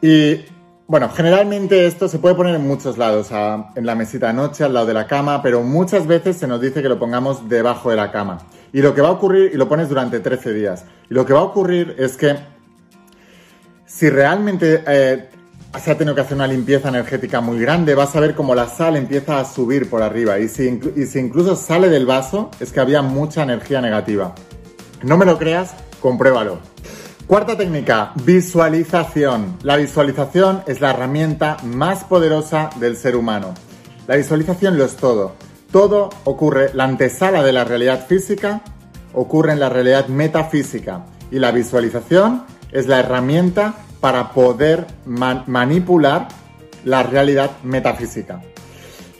Y 0.00 0.40
bueno, 0.86 1.08
generalmente 1.08 1.86
esto 1.86 2.08
se 2.08 2.18
puede 2.18 2.34
poner 2.34 2.54
en 2.54 2.66
muchos 2.66 2.98
lados, 2.98 3.30
en 3.30 3.86
la 3.86 3.94
mesita 3.94 4.26
de 4.26 4.34
noche, 4.34 4.64
al 4.64 4.74
lado 4.74 4.86
de 4.86 4.94
la 4.94 5.06
cama, 5.06 5.42
pero 5.42 5.62
muchas 5.62 6.06
veces 6.06 6.36
se 6.36 6.46
nos 6.46 6.60
dice 6.60 6.82
que 6.82 6.88
lo 6.88 6.98
pongamos 6.98 7.48
debajo 7.48 7.88
de 7.88 7.96
la 7.96 8.10
cama. 8.10 8.38
Y 8.72 8.82
lo 8.82 8.94
que 8.94 9.00
va 9.00 9.08
a 9.08 9.12
ocurrir, 9.12 9.52
y 9.54 9.56
lo 9.56 9.68
pones 9.68 9.88
durante 9.88 10.20
13 10.20 10.52
días, 10.52 10.84
y 11.08 11.14
lo 11.14 11.24
que 11.24 11.32
va 11.32 11.40
a 11.40 11.44
ocurrir 11.44 11.94
es 11.98 12.16
que 12.16 12.36
si 13.86 14.10
realmente 14.10 14.82
eh, 14.86 15.28
se 15.80 15.90
ha 15.90 15.98
tenido 15.98 16.14
que 16.14 16.20
hacer 16.20 16.36
una 16.36 16.46
limpieza 16.46 16.88
energética 16.88 17.40
muy 17.40 17.58
grande, 17.58 17.94
vas 17.94 18.14
a 18.14 18.20
ver 18.20 18.34
como 18.34 18.54
la 18.54 18.68
sal 18.68 18.96
empieza 18.96 19.40
a 19.40 19.44
subir 19.44 19.88
por 19.88 20.02
arriba. 20.02 20.38
Y 20.38 20.48
si 20.48 20.68
incluso 21.18 21.56
sale 21.56 21.88
del 21.88 22.06
vaso, 22.06 22.50
es 22.60 22.72
que 22.72 22.80
había 22.80 23.02
mucha 23.02 23.42
energía 23.42 23.80
negativa. 23.80 24.34
No 25.02 25.16
me 25.16 25.24
lo 25.24 25.38
creas, 25.38 25.74
compruébalo. 26.00 26.58
Cuarta 27.26 27.56
técnica, 27.56 28.12
visualización. 28.24 29.56
La 29.62 29.76
visualización 29.76 30.62
es 30.66 30.80
la 30.80 30.90
herramienta 30.90 31.56
más 31.64 32.04
poderosa 32.04 32.70
del 32.78 32.96
ser 32.96 33.16
humano. 33.16 33.54
La 34.06 34.16
visualización 34.16 34.76
lo 34.76 34.84
es 34.84 34.96
todo. 34.96 35.32
Todo 35.70 36.10
ocurre, 36.24 36.70
la 36.74 36.84
antesala 36.84 37.42
de 37.42 37.52
la 37.52 37.64
realidad 37.64 38.06
física 38.06 38.60
ocurre 39.14 39.52
en 39.52 39.60
la 39.60 39.70
realidad 39.70 40.08
metafísica 40.08 41.06
y 41.30 41.38
la 41.38 41.50
visualización 41.50 42.44
es 42.72 42.86
la 42.86 43.00
herramienta 43.00 43.74
para 44.02 44.32
poder 44.32 44.84
manipular 45.06 46.26
la 46.84 47.04
realidad 47.04 47.52
metafísica. 47.62 48.42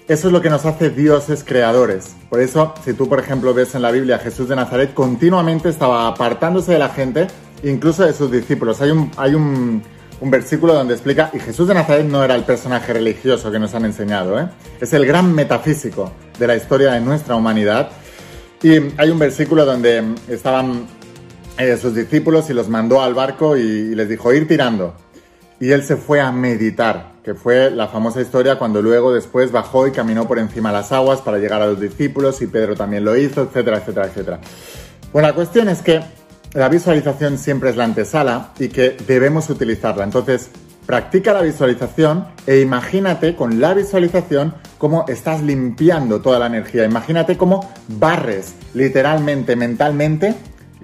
Eso 0.08 0.26
es 0.26 0.32
lo 0.32 0.42
que 0.42 0.50
nos 0.50 0.66
hace 0.66 0.90
dioses 0.90 1.44
creadores. 1.46 2.16
Por 2.28 2.40
eso, 2.40 2.74
si 2.84 2.92
tú, 2.92 3.08
por 3.08 3.20
ejemplo, 3.20 3.54
ves 3.54 3.76
en 3.76 3.82
la 3.82 3.92
Biblia 3.92 4.16
a 4.16 4.18
Jesús 4.18 4.48
de 4.48 4.56
Nazaret, 4.56 4.92
continuamente 4.92 5.68
estaba 5.68 6.08
apartándose 6.08 6.72
de 6.72 6.80
la 6.80 6.88
gente, 6.88 7.28
incluso 7.62 8.04
de 8.04 8.12
sus 8.12 8.28
discípulos. 8.32 8.80
Hay 8.80 8.90
un, 8.90 9.08
hay 9.16 9.36
un, 9.36 9.84
un 10.20 10.30
versículo 10.32 10.74
donde 10.74 10.94
explica, 10.94 11.30
y 11.32 11.38
Jesús 11.38 11.68
de 11.68 11.74
Nazaret 11.74 12.04
no 12.04 12.24
era 12.24 12.34
el 12.34 12.42
personaje 12.42 12.92
religioso 12.92 13.52
que 13.52 13.60
nos 13.60 13.74
han 13.76 13.84
enseñado, 13.84 14.40
¿eh? 14.40 14.48
es 14.80 14.92
el 14.92 15.06
gran 15.06 15.32
metafísico 15.32 16.10
de 16.40 16.46
la 16.48 16.56
historia 16.56 16.90
de 16.90 17.00
nuestra 17.00 17.36
humanidad. 17.36 17.90
Y 18.64 18.72
hay 18.96 19.10
un 19.10 19.20
versículo 19.20 19.64
donde 19.64 20.02
estaban 20.26 20.88
eh, 21.58 21.76
sus 21.76 21.94
discípulos 21.94 22.48
y 22.50 22.54
los 22.54 22.68
mandó 22.68 23.02
al 23.02 23.14
barco 23.14 23.56
y, 23.56 23.94
les 23.94 24.08
dijo 24.08 24.32
ir 24.32 24.48
tirando. 24.48 24.94
Y 25.60 25.70
él 25.70 25.84
se 25.84 25.96
fue 25.96 26.20
a 26.20 26.32
meditar, 26.32 27.12
que 27.22 27.34
fue 27.34 27.70
la 27.70 27.86
famosa 27.88 28.20
historia 28.20 28.58
cuando 28.58 28.82
luego 28.82 29.12
después 29.12 29.52
bajó 29.52 29.86
y 29.86 29.92
caminó 29.92 30.26
por 30.26 30.38
encima 30.38 30.70
de 30.70 30.78
las 30.78 30.90
aguas 30.92 31.20
para 31.20 31.38
llegar 31.38 31.62
a 31.62 31.66
los 31.66 31.80
discípulos 31.80 32.42
y 32.42 32.48
Pedro 32.48 32.74
también 32.74 33.04
lo 33.04 33.16
hizo, 33.16 33.42
etcétera, 33.42 33.78
etcétera, 33.78 34.06
etcétera. 34.06 34.40
Bueno, 35.12 35.28
la 35.28 35.34
cuestión 35.34 35.68
es 35.68 35.82
que 35.82 36.00
la 36.54 36.68
visualización 36.68 37.38
siempre 37.38 37.70
es 37.70 37.76
la 37.76 37.84
antesala 37.84 38.50
y 38.58 38.68
que 38.68 38.96
debemos 39.06 39.48
utilizarla. 39.50 40.04
Entonces, 40.04 40.50
practica 40.86 41.32
la 41.32 41.42
visualización 41.42 42.26
e 42.46 42.60
imagínate 42.60 43.36
con 43.36 43.60
la 43.60 43.72
visualización 43.74 44.54
cómo 44.78 45.04
estás 45.08 45.42
limpiando 45.42 46.20
toda 46.20 46.38
la 46.38 46.46
energía. 46.46 46.84
Imagínate 46.84 47.36
cómo 47.36 47.72
barres 47.88 48.54
literalmente, 48.74 49.54
mentalmente, 49.54 50.34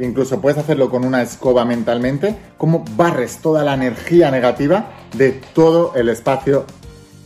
incluso 0.00 0.40
puedes 0.40 0.58
hacerlo 0.58 0.90
con 0.90 1.04
una 1.04 1.22
escoba 1.22 1.64
mentalmente, 1.64 2.36
cómo 2.56 2.84
barres 2.96 3.38
toda 3.38 3.64
la 3.64 3.74
energía 3.74 4.30
negativa 4.30 4.90
de 5.16 5.32
todo 5.54 5.92
el 5.94 6.08
espacio 6.08 6.64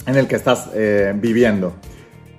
en 0.07 0.17
el 0.17 0.27
que 0.27 0.37
estás 0.37 0.71
eh, 0.75 1.13
viviendo. 1.15 1.75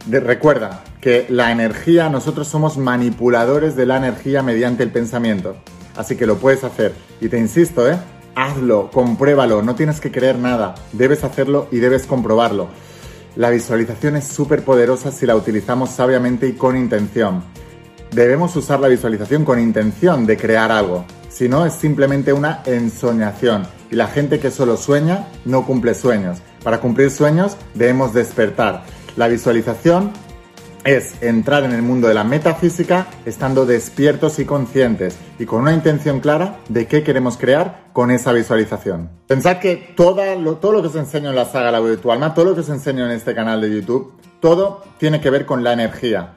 recuerda 0.08 0.84
que 1.02 1.26
la 1.30 1.52
energía, 1.52 2.10
nosotros 2.10 2.48
somos 2.48 2.78
manipuladores 2.78 3.76
de 3.76 3.86
la 3.86 3.98
energía 3.98 4.42
mediante 4.42 4.84
el 4.84 4.92
pensamiento. 4.92 5.56
Así 5.96 6.16
que 6.16 6.26
lo 6.26 6.38
puedes 6.38 6.64
hacer. 6.64 6.94
Y 7.22 7.30
te 7.30 7.38
insisto, 7.38 7.90
¿eh? 7.90 7.98
Hazlo, 8.36 8.90
compruébalo, 8.92 9.62
no 9.62 9.76
tienes 9.76 10.00
que 10.00 10.12
creer 10.12 10.40
nada. 10.40 10.76
Debes 10.92 11.24
hacerlo 11.24 11.68
y 11.72 11.78
debes 11.78 12.06
comprobarlo. 12.06 12.68
La 13.36 13.50
visualización 13.50 14.16
es 14.16 14.26
súper 14.26 14.64
poderosa 14.64 15.12
si 15.12 15.26
la 15.26 15.36
utilizamos 15.36 15.90
sabiamente 15.90 16.48
y 16.48 16.54
con 16.54 16.78
intención. 16.78 17.44
Debemos 18.14 18.56
usar 18.56 18.80
la 18.80 18.90
visualización 18.90 19.44
con 19.44 19.60
intención 19.60 20.28
de 20.28 20.38
crear 20.38 20.72
algo. 20.72 21.04
Si 21.30 21.50
no, 21.50 21.66
es 21.66 21.74
simplemente 21.74 22.32
una 22.32 22.62
ensoñación. 22.64 23.66
Y 23.90 23.96
la 23.96 24.06
gente 24.06 24.40
que 24.40 24.52
solo 24.52 24.78
sueña 24.78 25.30
no 25.46 25.66
cumple 25.66 25.96
sueños. 25.96 26.38
Para 26.64 26.80
cumplir 26.80 27.10
sueños 27.10 27.58
debemos 27.74 28.14
despertar. 28.14 28.84
La 29.16 29.28
visualización 29.28 30.12
es 30.84 31.24
entrar 31.24 31.64
en 31.64 31.72
el 31.72 31.82
mundo 31.82 32.08
de 32.08 32.14
la 32.14 32.24
metafísica 32.24 33.08
estando 33.26 33.66
despiertos 33.66 34.38
y 34.38 34.46
conscientes 34.46 35.18
y 35.40 35.46
con 35.46 35.62
una 35.62 35.74
intención 35.74 36.20
clara 36.20 36.60
de 36.70 36.86
qué 36.86 37.02
queremos 37.02 37.38
crear 37.38 37.86
con 37.94 38.12
esa 38.12 38.32
visualización. 38.32 39.10
Pensad 39.26 39.58
que 39.58 39.96
todo 39.96 40.24
lo 40.36 40.82
que 40.84 40.88
os 40.88 40.96
enseño 40.96 41.32
en 41.32 41.36
la 41.36 41.46
saga 41.46 41.72
La 41.72 41.80
voz 41.80 41.90
de 41.90 41.98
todo 41.98 42.46
lo 42.46 42.54
que 42.54 42.62
os 42.62 42.70
enseño 42.70 43.06
en 43.06 43.12
este 43.12 43.34
canal 43.34 43.60
de 43.60 43.74
YouTube, 43.74 44.14
todo 44.40 44.84
tiene 45.00 45.20
que 45.20 45.32
ver 45.32 45.48
con 45.48 45.64
la 45.64 45.74
energía. 45.74 46.36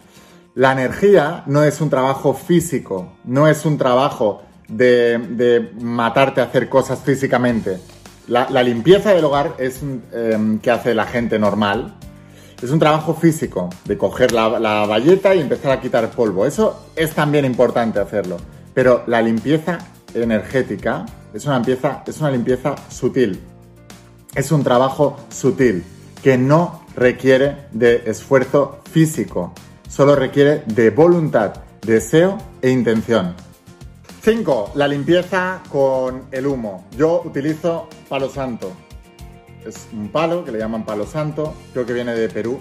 La 0.56 0.72
energía 0.72 1.42
no 1.44 1.64
es 1.64 1.82
un 1.82 1.90
trabajo 1.90 2.32
físico, 2.32 3.12
no 3.24 3.46
es 3.46 3.66
un 3.66 3.76
trabajo 3.76 4.40
de, 4.68 5.70
matarte 5.78 6.40
a 6.40 6.44
hacer 6.44 6.70
cosas 6.70 7.00
físicamente. 7.00 7.78
La, 8.26 8.62
limpieza 8.62 9.12
del 9.12 9.26
hogar 9.26 9.56
es 9.58 9.82
eh, 10.12 10.58
que 10.62 10.70
hace 10.70 10.94
la 10.94 11.04
gente 11.04 11.38
normal, 11.38 11.96
es 12.62 12.70
un 12.70 12.78
trabajo 12.78 13.12
físico, 13.12 13.68
de 13.84 13.98
coger 13.98 14.32
la, 14.32 14.58
la 14.58 14.86
valleta 14.86 15.34
y 15.34 15.40
empezar 15.40 15.72
a 15.72 15.80
quitar 15.82 16.10
polvo. 16.12 16.46
Eso 16.46 16.86
es 16.96 17.10
también 17.12 17.44
importante 17.44 18.00
hacerlo. 18.00 18.38
Pero 18.72 19.02
la 19.06 19.20
limpieza 19.20 19.76
energética 20.14 21.04
es 21.34 21.44
una 21.44 22.30
limpieza 22.30 22.76
sutil. 22.88 23.38
Es 24.34 24.50
un 24.50 24.64
trabajo 24.64 25.18
sutil 25.28 25.84
que 26.22 26.38
no 26.38 26.80
requiere 26.96 27.66
de 27.72 28.04
esfuerzo 28.06 28.80
físico, 28.90 29.52
solo 29.96 30.14
requiere 30.14 30.62
de 30.66 30.90
voluntad, 30.90 31.54
deseo 31.80 32.38
e 32.60 32.70
intención. 32.70 33.34
5. 34.22 34.72
La 34.74 34.88
limpieza 34.88 35.62
con 35.70 36.24
el 36.30 36.46
humo. 36.46 36.86
Yo 36.96 37.22
utilizo 37.24 37.88
palo 38.08 38.28
santo 38.28 38.72
es 39.66 39.88
un 39.92 40.08
palo 40.08 40.44
que 40.44 40.52
le 40.52 40.58
llaman 40.58 40.84
palo 40.84 41.06
santo, 41.06 41.54
creo 41.72 41.84
que 41.84 41.92
viene 41.92 42.14
de 42.14 42.28
Perú. 42.28 42.60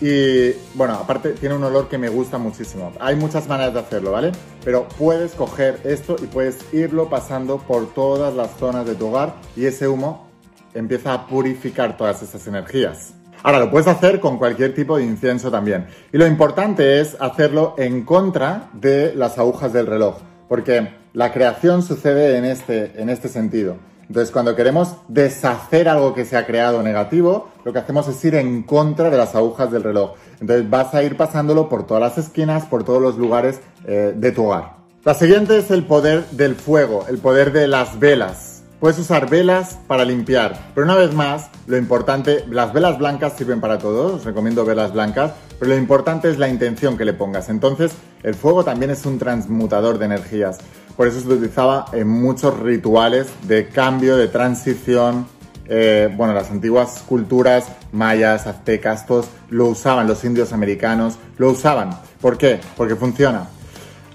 Y 0.00 0.50
bueno, 0.74 0.94
aparte 0.94 1.30
tiene 1.30 1.54
un 1.54 1.62
olor 1.62 1.88
que 1.88 1.96
me 1.96 2.08
gusta 2.08 2.36
muchísimo. 2.38 2.92
Hay 2.98 3.14
muchas 3.14 3.46
maneras 3.46 3.74
de 3.74 3.80
hacerlo, 3.80 4.10
¿vale? 4.10 4.32
Pero 4.64 4.88
puedes 4.98 5.32
coger 5.32 5.80
esto 5.84 6.16
y 6.20 6.26
puedes 6.26 6.72
irlo 6.72 7.08
pasando 7.08 7.58
por 7.58 7.94
todas 7.94 8.34
las 8.34 8.56
zonas 8.56 8.84
de 8.86 8.96
tu 8.96 9.08
hogar 9.08 9.34
y 9.54 9.66
ese 9.66 9.86
humo 9.86 10.28
empieza 10.74 11.14
a 11.14 11.26
purificar 11.26 11.96
todas 11.96 12.22
esas 12.22 12.46
energías. 12.48 13.14
Ahora, 13.42 13.58
lo 13.58 13.70
puedes 13.70 13.88
hacer 13.88 14.20
con 14.20 14.38
cualquier 14.38 14.74
tipo 14.74 14.96
de 14.96 15.04
incienso 15.04 15.50
también. 15.50 15.86
Y 16.12 16.18
lo 16.18 16.26
importante 16.26 17.00
es 17.00 17.16
hacerlo 17.20 17.74
en 17.76 18.04
contra 18.04 18.70
de 18.72 19.14
las 19.14 19.38
agujas 19.38 19.72
del 19.72 19.86
reloj, 19.86 20.16
porque 20.48 20.90
la 21.12 21.32
creación 21.32 21.82
sucede 21.82 22.38
en 22.38 22.44
este, 22.44 22.92
en 23.00 23.10
este 23.10 23.28
sentido. 23.28 23.76
Entonces, 24.08 24.30
cuando 24.30 24.54
queremos 24.54 24.96
deshacer 25.08 25.88
algo 25.88 26.14
que 26.14 26.24
se 26.24 26.36
ha 26.36 26.44
creado 26.44 26.82
negativo, 26.82 27.48
lo 27.64 27.72
que 27.72 27.78
hacemos 27.78 28.06
es 28.08 28.24
ir 28.24 28.34
en 28.34 28.62
contra 28.62 29.10
de 29.10 29.16
las 29.16 29.34
agujas 29.34 29.70
del 29.70 29.82
reloj. 29.82 30.16
Entonces, 30.40 30.68
vas 30.68 30.94
a 30.94 31.02
ir 31.02 31.16
pasándolo 31.16 31.68
por 31.68 31.86
todas 31.86 32.02
las 32.02 32.18
esquinas, 32.18 32.66
por 32.66 32.84
todos 32.84 33.00
los 33.00 33.16
lugares 33.16 33.60
eh, 33.86 34.12
de 34.14 34.32
tu 34.32 34.44
hogar. 34.44 34.76
La 35.04 35.14
siguiente 35.14 35.56
es 35.56 35.70
el 35.70 35.84
poder 35.84 36.26
del 36.30 36.54
fuego, 36.54 37.06
el 37.08 37.18
poder 37.18 37.52
de 37.52 37.66
las 37.66 37.98
velas. 37.98 38.51
Puedes 38.82 38.98
usar 38.98 39.30
velas 39.30 39.78
para 39.86 40.04
limpiar, 40.04 40.72
pero 40.74 40.84
una 40.84 40.96
vez 40.96 41.14
más, 41.14 41.50
lo 41.68 41.76
importante, 41.76 42.44
las 42.50 42.72
velas 42.72 42.98
blancas 42.98 43.34
sirven 43.38 43.60
para 43.60 43.78
todo, 43.78 44.16
os 44.16 44.24
recomiendo 44.24 44.64
velas 44.64 44.92
blancas, 44.92 45.34
pero 45.60 45.70
lo 45.70 45.76
importante 45.76 46.28
es 46.28 46.36
la 46.36 46.48
intención 46.48 46.98
que 46.98 47.04
le 47.04 47.12
pongas. 47.12 47.48
Entonces, 47.48 47.92
el 48.24 48.34
fuego 48.34 48.64
también 48.64 48.90
es 48.90 49.06
un 49.06 49.20
transmutador 49.20 49.98
de 49.98 50.06
energías. 50.06 50.58
Por 50.96 51.06
eso 51.06 51.20
se 51.20 51.28
utilizaba 51.28 51.84
en 51.92 52.08
muchos 52.08 52.58
rituales 52.58 53.28
de 53.46 53.68
cambio, 53.68 54.16
de 54.16 54.26
transición. 54.26 55.28
Eh, 55.68 56.12
bueno, 56.16 56.34
las 56.34 56.50
antiguas 56.50 57.04
culturas 57.06 57.68
mayas, 57.92 58.48
aztecas, 58.48 59.06
todos 59.06 59.28
lo 59.48 59.66
usaban, 59.68 60.08
los 60.08 60.24
indios 60.24 60.52
americanos 60.52 61.18
lo 61.38 61.52
usaban. 61.52 61.90
¿Por 62.20 62.36
qué? 62.36 62.58
Porque 62.76 62.96
funciona. 62.96 63.46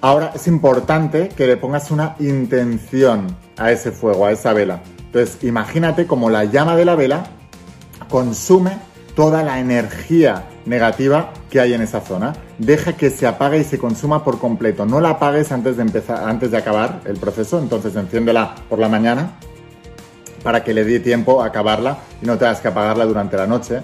Ahora 0.02 0.32
es 0.36 0.48
importante 0.48 1.30
que 1.30 1.48
le 1.48 1.58
pongas 1.58 1.90
una 1.90 2.16
intención 2.20 3.28
a 3.58 3.72
ese 3.72 3.92
fuego, 3.92 4.26
a 4.26 4.32
esa 4.32 4.54
vela. 4.54 4.82
Entonces, 5.00 5.44
imagínate 5.44 6.06
como 6.06 6.30
la 6.30 6.46
llama 6.46 6.76
de 6.76 6.86
la 6.86 6.96
vela 6.96 7.26
consume 8.10 8.78
toda 9.16 9.42
la 9.42 9.60
energía 9.60 10.46
negativa 10.68 11.32
que 11.50 11.60
hay 11.60 11.74
en 11.74 11.82
esa 11.82 12.02
zona. 12.02 12.34
Deja 12.60 12.94
que 12.94 13.10
se 13.10 13.26
apague 13.26 13.58
y 13.58 13.64
se 13.64 13.80
consuma 13.80 14.24
por 14.24 14.40
completo. 14.40 14.86
No 14.86 15.02
la 15.02 15.12
apagues 15.12 15.52
antes 15.52 15.78
de 15.78 15.82
empezar, 15.82 16.30
antes 16.30 16.52
de 16.52 16.58
acabar 16.58 17.02
el 17.06 17.18
proceso. 17.18 17.60
Entonces 17.60 17.96
enciéndela 17.96 18.54
por 18.70 18.78
la 18.78 18.90
mañana 18.90 19.32
para 20.44 20.64
que 20.64 20.74
le 20.74 20.84
dé 20.84 21.00
tiempo 21.00 21.42
a 21.42 21.48
acabarla 21.48 21.98
y 22.22 22.28
no 22.28 22.38
tengas 22.38 22.62
que 22.62 22.68
apagarla 22.68 23.06
durante 23.06 23.36
la 23.38 23.48
noche. 23.48 23.82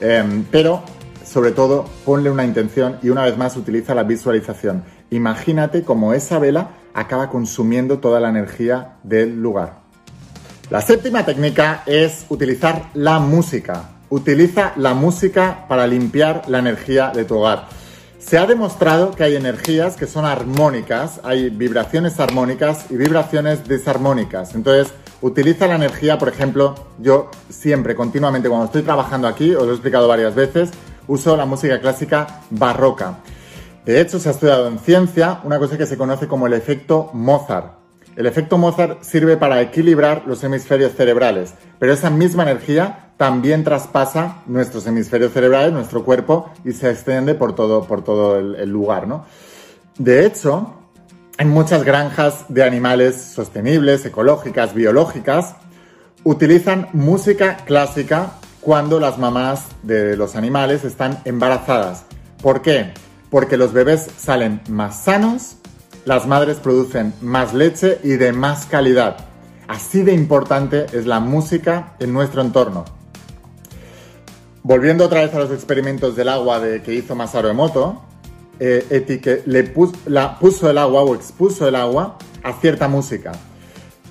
Em, 0.00 0.44
pero 0.50 0.82
sobre 1.24 1.52
todo 1.52 1.84
ponle 2.04 2.28
una 2.28 2.44
intención 2.44 2.98
y 3.02 3.10
una 3.10 3.24
vez 3.24 3.38
más 3.38 3.56
utiliza 3.56 3.94
la 3.94 4.02
visualización. 4.02 4.82
Imagínate 5.12 5.82
cómo 5.82 6.14
esa 6.14 6.38
vela 6.38 6.70
acaba 6.94 7.28
consumiendo 7.28 7.98
toda 7.98 8.18
la 8.18 8.30
energía 8.30 8.94
del 9.02 9.42
lugar. 9.42 9.74
La 10.70 10.80
séptima 10.80 11.26
técnica 11.26 11.82
es 11.84 12.24
utilizar 12.30 12.88
la 12.94 13.18
música. 13.18 13.90
Utiliza 14.08 14.72
la 14.76 14.94
música 14.94 15.66
para 15.68 15.86
limpiar 15.86 16.44
la 16.48 16.60
energía 16.60 17.12
de 17.14 17.26
tu 17.26 17.36
hogar. 17.36 17.68
Se 18.18 18.38
ha 18.38 18.46
demostrado 18.46 19.10
que 19.10 19.24
hay 19.24 19.36
energías 19.36 19.96
que 19.96 20.06
son 20.06 20.24
armónicas, 20.24 21.20
hay 21.24 21.50
vibraciones 21.50 22.18
armónicas 22.18 22.86
y 22.88 22.96
vibraciones 22.96 23.68
desarmónicas. 23.68 24.54
Entonces, 24.54 24.94
utiliza 25.20 25.66
la 25.66 25.74
energía, 25.74 26.16
por 26.16 26.30
ejemplo, 26.30 26.74
yo 26.98 27.30
siempre, 27.50 27.94
continuamente, 27.94 28.48
cuando 28.48 28.64
estoy 28.64 28.82
trabajando 28.82 29.28
aquí, 29.28 29.54
os 29.54 29.64
lo 29.64 29.72
he 29.72 29.74
explicado 29.74 30.08
varias 30.08 30.34
veces, 30.34 30.70
uso 31.06 31.36
la 31.36 31.44
música 31.44 31.80
clásica 31.80 32.40
barroca. 32.48 33.18
De 33.84 34.00
hecho, 34.00 34.18
se 34.20 34.28
ha 34.28 34.32
estudiado 34.32 34.68
en 34.68 34.78
ciencia 34.78 35.40
una 35.44 35.58
cosa 35.58 35.76
que 35.76 35.86
se 35.86 35.96
conoce 35.96 36.28
como 36.28 36.46
el 36.46 36.52
efecto 36.52 37.10
Mozart. 37.12 37.82
El 38.14 38.26
efecto 38.26 38.58
Mozart 38.58 39.02
sirve 39.02 39.36
para 39.36 39.60
equilibrar 39.60 40.24
los 40.26 40.44
hemisferios 40.44 40.92
cerebrales, 40.92 41.54
pero 41.78 41.92
esa 41.92 42.10
misma 42.10 42.42
energía 42.44 43.12
también 43.16 43.64
traspasa 43.64 44.42
nuestros 44.46 44.86
hemisferios 44.86 45.32
cerebrales, 45.32 45.72
nuestro 45.72 46.04
cuerpo, 46.04 46.50
y 46.64 46.72
se 46.72 46.90
extiende 46.90 47.34
por 47.34 47.54
todo, 47.54 47.82
todo 48.02 48.38
el, 48.38 48.68
lugar, 48.68 49.08
¿no? 49.08 49.24
De 49.98 50.26
hecho, 50.26 50.74
en 51.38 51.48
muchas 51.48 51.84
granjas 51.84 52.44
de 52.48 52.62
animales 52.64 53.16
sostenibles, 53.16 54.04
ecológicas, 54.04 54.74
biológicas, 54.74 55.56
utilizan 56.24 56.88
música 56.92 57.58
clásica 57.64 58.32
cuando 58.60 59.00
las 59.00 59.18
mamás 59.18 59.66
de 59.82 60.16
los 60.16 60.36
animales 60.36 60.84
están 60.84 61.18
embarazadas. 61.24 62.04
¿Por 62.42 62.60
qué? 62.62 62.92
Porque 63.32 63.56
los 63.56 63.72
bebés 63.72 64.10
salen 64.18 64.60
más 64.68 65.04
sanos, 65.04 65.56
las 66.04 66.26
madres 66.26 66.58
producen 66.58 67.14
más 67.22 67.54
leche 67.54 67.98
y 68.04 68.10
de 68.10 68.30
más 68.30 68.66
calidad. 68.66 69.16
Así 69.68 70.02
de 70.02 70.12
importante 70.12 70.84
es 70.92 71.06
la 71.06 71.18
música 71.18 71.94
en 71.98 72.12
nuestro 72.12 72.42
entorno. 72.42 72.84
Volviendo 74.62 75.06
otra 75.06 75.22
vez 75.22 75.32
a 75.32 75.38
los 75.38 75.50
experimentos 75.50 76.14
del 76.14 76.28
agua 76.28 76.60
de, 76.60 76.82
que 76.82 76.92
hizo 76.92 77.14
Masaru 77.14 77.48
Emoto, 77.48 78.02
eh, 78.60 79.42
le 79.46 79.62
puso 79.64 80.68
el 80.68 80.76
agua 80.76 81.00
o 81.00 81.14
expuso 81.14 81.66
el 81.66 81.76
agua 81.76 82.18
a 82.42 82.52
cierta 82.60 82.86
música. 82.86 83.32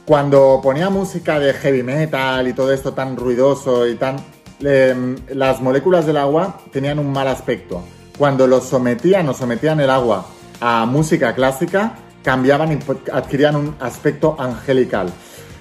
Cuando 0.04 0.62
ponía 0.64 0.90
música 0.90 1.40
de 1.40 1.54
heavy 1.54 1.84
metal 1.84 2.48
y 2.48 2.54
todo 2.54 2.74
esto 2.74 2.94
tan 2.94 3.16
ruidoso 3.16 3.88
y 3.88 3.94
tan... 3.98 4.16
las 4.60 5.62
moléculas 5.62 6.08
del 6.08 6.18
agua 6.18 6.60
tenían 6.72 6.98
un 6.98 7.14
mal 7.14 7.28
aspecto. 7.28 7.84
Cuando 8.22 8.46
lo 8.46 8.62
sometían 8.62 9.28
o 9.30 9.34
sometían 9.34 9.80
el 9.80 9.90
agua 9.90 10.28
a 10.60 10.86
música 10.86 11.34
clásica, 11.34 11.96
cambiaban 12.24 12.72
y 12.72 12.78
adquirían 13.12 13.56
un 13.56 13.76
aspecto 13.80 14.36
angelical. 14.38 15.12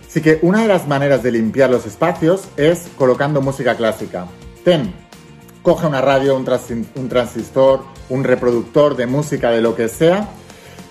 Así 0.07 0.21
que 0.21 0.41
una 0.43 0.61
de 0.61 0.69
las 0.69 0.87
maneras 0.87 1.23
de 1.23 1.33
limpiar 1.33 1.71
los 1.71 1.87
espacios 1.87 2.49
es 2.59 2.91
colocando 2.99 3.41
música 3.41 3.77
clásica. 3.77 4.27
Ten, 4.63 4.93
coge 5.63 5.87
una 5.87 6.03
radio, 6.03 6.37
un, 6.37 6.45
transistor, 7.09 7.83
un 8.11 8.25
reproductor 8.25 8.95
de 8.95 9.07
música, 9.07 9.51
de 9.53 9.63
lo 9.63 9.75
que 9.75 9.89
sea, 9.89 10.29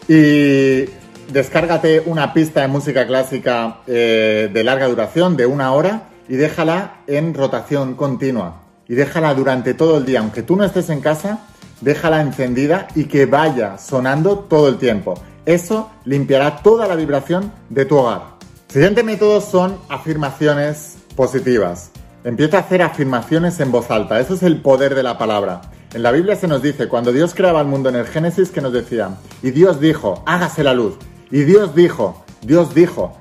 y 0.07 0.89
descárgate 1.31 2.01
una 2.07 2.33
pista 2.33 2.61
de 2.61 2.67
música 2.67 3.05
clásica 3.05 3.81
eh, 3.85 4.49
de 4.51 4.63
larga 4.63 4.87
duración, 4.87 5.37
de 5.37 5.45
una 5.45 5.71
hora, 5.73 6.09
y 6.27 6.35
déjala 6.35 7.01
en 7.05 7.35
rotación 7.35 7.93
continua. 7.93 8.63
Y 8.87 8.95
déjala 8.95 9.35
durante 9.35 9.75
todo 9.75 9.99
el 9.99 10.05
día, 10.07 10.19
aunque 10.19 10.41
tú 10.41 10.55
no 10.55 10.63
estés 10.63 10.89
en 10.89 11.01
casa, 11.01 11.45
déjala 11.81 12.21
encendida 12.21 12.87
y 12.95 13.05
que 13.05 13.25
vaya 13.25 13.77
sonando 13.77 14.39
todo 14.39 14.67
el 14.67 14.77
tiempo. 14.77 15.15
Eso 15.45 15.89
limpiará 16.05 16.57
toda 16.57 16.87
la 16.87 16.95
vibración 16.95 17.51
de 17.69 17.85
tu 17.85 17.97
hogar. 17.97 18.21
Siguiente 18.67 19.03
método 19.03 19.41
son 19.41 19.77
afirmaciones 19.89 20.97
positivas. 21.15 21.91
Empieza 22.23 22.57
a 22.57 22.59
hacer 22.61 22.81
afirmaciones 22.81 23.59
en 23.59 23.71
voz 23.71 23.89
alta. 23.89 24.19
Eso 24.19 24.35
es 24.35 24.43
el 24.43 24.61
poder 24.61 24.93
de 24.93 25.03
la 25.03 25.17
palabra. 25.17 25.61
En 25.93 26.03
la 26.03 26.11
Biblia 26.11 26.35
se 26.35 26.47
nos 26.47 26.61
dice, 26.61 26.87
cuando 26.87 27.11
Dios 27.11 27.33
creaba 27.33 27.61
el 27.61 27.67
mundo 27.67 27.89
en 27.89 27.95
el 27.95 28.05
Génesis, 28.05 28.51
que 28.51 28.61
nos 28.61 28.73
decía, 28.73 29.09
y 29.41 29.49
Dios 29.49 29.79
dijo, 29.79 30.21
hágase 30.27 30.63
la 30.63 30.73
luz. 30.73 30.97
Y 31.31 31.45
Dios 31.45 31.73
dijo, 31.73 32.23
Dios 32.41 32.75
dijo, 32.75 33.17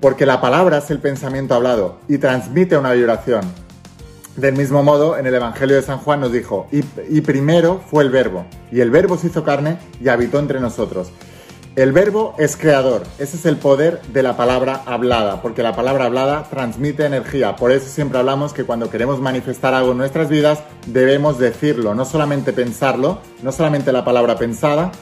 porque 0.00 0.24
la 0.24 0.40
palabra 0.40 0.78
es 0.78 0.90
el 0.90 1.00
pensamiento 1.00 1.54
hablado 1.54 1.98
y 2.08 2.18
transmite 2.18 2.78
una 2.78 2.92
vibración. 2.92 3.42
Del 4.38 4.54
mismo 4.54 4.84
modo, 4.84 5.18
en 5.18 5.26
el 5.26 5.34
Evangelio 5.34 5.74
de 5.74 5.82
San 5.82 5.98
Juan 5.98 6.20
nos 6.20 6.30
dijo, 6.30 6.68
y, 6.70 7.20
primero 7.22 7.80
fue 7.90 8.04
el 8.04 8.10
verbo, 8.10 8.46
y 8.70 8.78
el 8.78 8.88
verbo 8.88 9.18
se 9.18 9.26
hizo 9.26 9.42
carne 9.42 9.78
y 10.00 10.06
habitó 10.10 10.38
entre 10.38 10.60
nosotros. 10.60 11.10
El 11.74 11.90
verbo 11.90 12.36
es 12.38 12.56
creador, 12.56 13.02
ese 13.18 13.36
es 13.36 13.46
el 13.46 13.56
poder 13.56 14.00
de 14.12 14.22
la 14.22 14.36
palabra 14.36 14.82
hablada, 14.86 15.42
porque 15.42 15.64
la 15.64 15.74
palabra 15.74 16.04
hablada 16.04 16.44
transmite 16.50 17.04
energía, 17.04 17.56
por 17.56 17.72
eso 17.72 17.88
siempre 17.88 18.20
hablamos 18.20 18.52
que 18.52 18.62
cuando 18.62 18.90
queremos 18.90 19.20
manifestar 19.20 19.74
algo 19.74 19.90
en 19.90 19.98
nuestras 19.98 20.28
vidas 20.28 20.62
debemos 20.86 21.40
decirlo, 21.40 21.96
no 21.96 22.04
solamente 22.04 22.52
pensarlo, 22.52 23.18
no 23.42 23.50
solamente 23.50 23.90
la 23.90 24.04
palabra 24.04 24.36
pensada, 24.36 24.92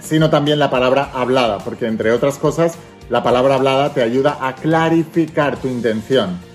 sino 0.00 0.30
también 0.30 0.60
la 0.60 0.70
palabra 0.70 1.10
hablada, 1.14 1.58
porque 1.64 1.88
entre 1.88 2.12
otras 2.12 2.38
cosas 2.38 2.78
la 3.10 3.24
palabra 3.24 3.56
hablada 3.56 3.92
te 3.92 4.02
ayuda 4.02 4.38
a 4.40 4.54
clarificar 4.54 5.56
tu 5.56 5.66
intención. 5.66 6.47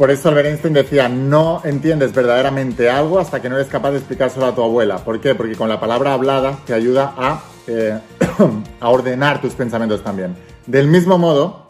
Por 0.00 0.10
eso 0.10 0.30
Albert 0.30 0.48
Einstein 0.48 0.72
decía, 0.72 1.10
no 1.10 1.60
entiendes 1.62 2.14
verdaderamente 2.14 2.88
algo 2.88 3.18
hasta 3.18 3.42
que 3.42 3.50
no 3.50 3.56
eres 3.56 3.68
capaz 3.68 3.90
de 3.90 3.98
explicárselo 3.98 4.46
a 4.46 4.54
tu 4.54 4.62
abuela. 4.62 5.04
¿Por 5.04 5.20
qué? 5.20 5.34
Porque 5.34 5.56
con 5.56 5.68
la 5.68 5.78
palabra 5.78 6.14
hablada 6.14 6.58
te 6.64 6.72
ayuda 6.72 7.12
a 7.18 7.42
eh, 7.66 8.00
a 8.80 8.88
ordenar 8.88 9.42
tus 9.42 9.52
pensamientos 9.52 10.02
también. 10.02 10.36
Del 10.66 10.86
mismo 10.86 11.18
modo 11.18 11.68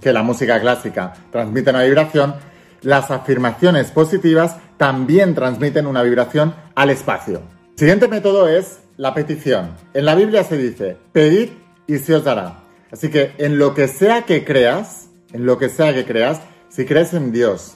que 0.00 0.10
la 0.14 0.22
música 0.22 0.58
clásica 0.58 1.12
transmite 1.30 1.68
una 1.68 1.82
vibración, 1.82 2.34
las 2.80 3.10
afirmaciones 3.10 3.90
positivas 3.90 4.56
también 4.78 5.34
transmiten 5.34 5.86
una 5.86 6.02
vibración 6.02 6.54
al 6.74 6.88
espacio. 6.88 7.42
siguiente 7.76 8.08
método 8.08 8.48
es 8.48 8.78
la 8.96 9.12
petición. 9.12 9.72
En 9.92 10.06
la 10.06 10.14
Biblia 10.14 10.44
se 10.44 10.56
dice, 10.56 10.96
pedid 11.12 11.50
y 11.86 11.98
se 11.98 12.14
os 12.14 12.24
dará. 12.24 12.60
Así 12.90 13.10
que 13.10 13.34
en 13.36 13.58
lo 13.58 13.74
que 13.74 13.86
sea 13.86 14.22
que 14.22 14.46
creas, 14.46 15.10
en 15.34 15.44
lo 15.44 15.58
que 15.58 15.68
sea 15.68 15.92
que 15.92 16.06
creas, 16.06 16.40
si 16.70 16.86
crees 16.86 17.12
en 17.12 17.32
Dios, 17.32 17.74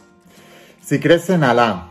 si 0.82 1.00
crees 1.00 1.28
en 1.28 1.42
Alá, 1.44 1.90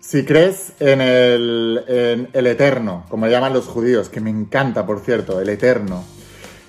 si 0.00 0.24
crees 0.24 0.72
en 0.80 1.00
el, 1.00 2.28
eterno, 2.32 3.04
como 3.08 3.26
le 3.26 3.32
llaman 3.32 3.52
los 3.52 3.66
judíos, 3.66 4.08
que 4.08 4.20
me 4.20 4.30
encanta, 4.30 4.86
por 4.86 5.00
cierto, 5.00 5.40
el 5.40 5.48
eterno. 5.48 6.04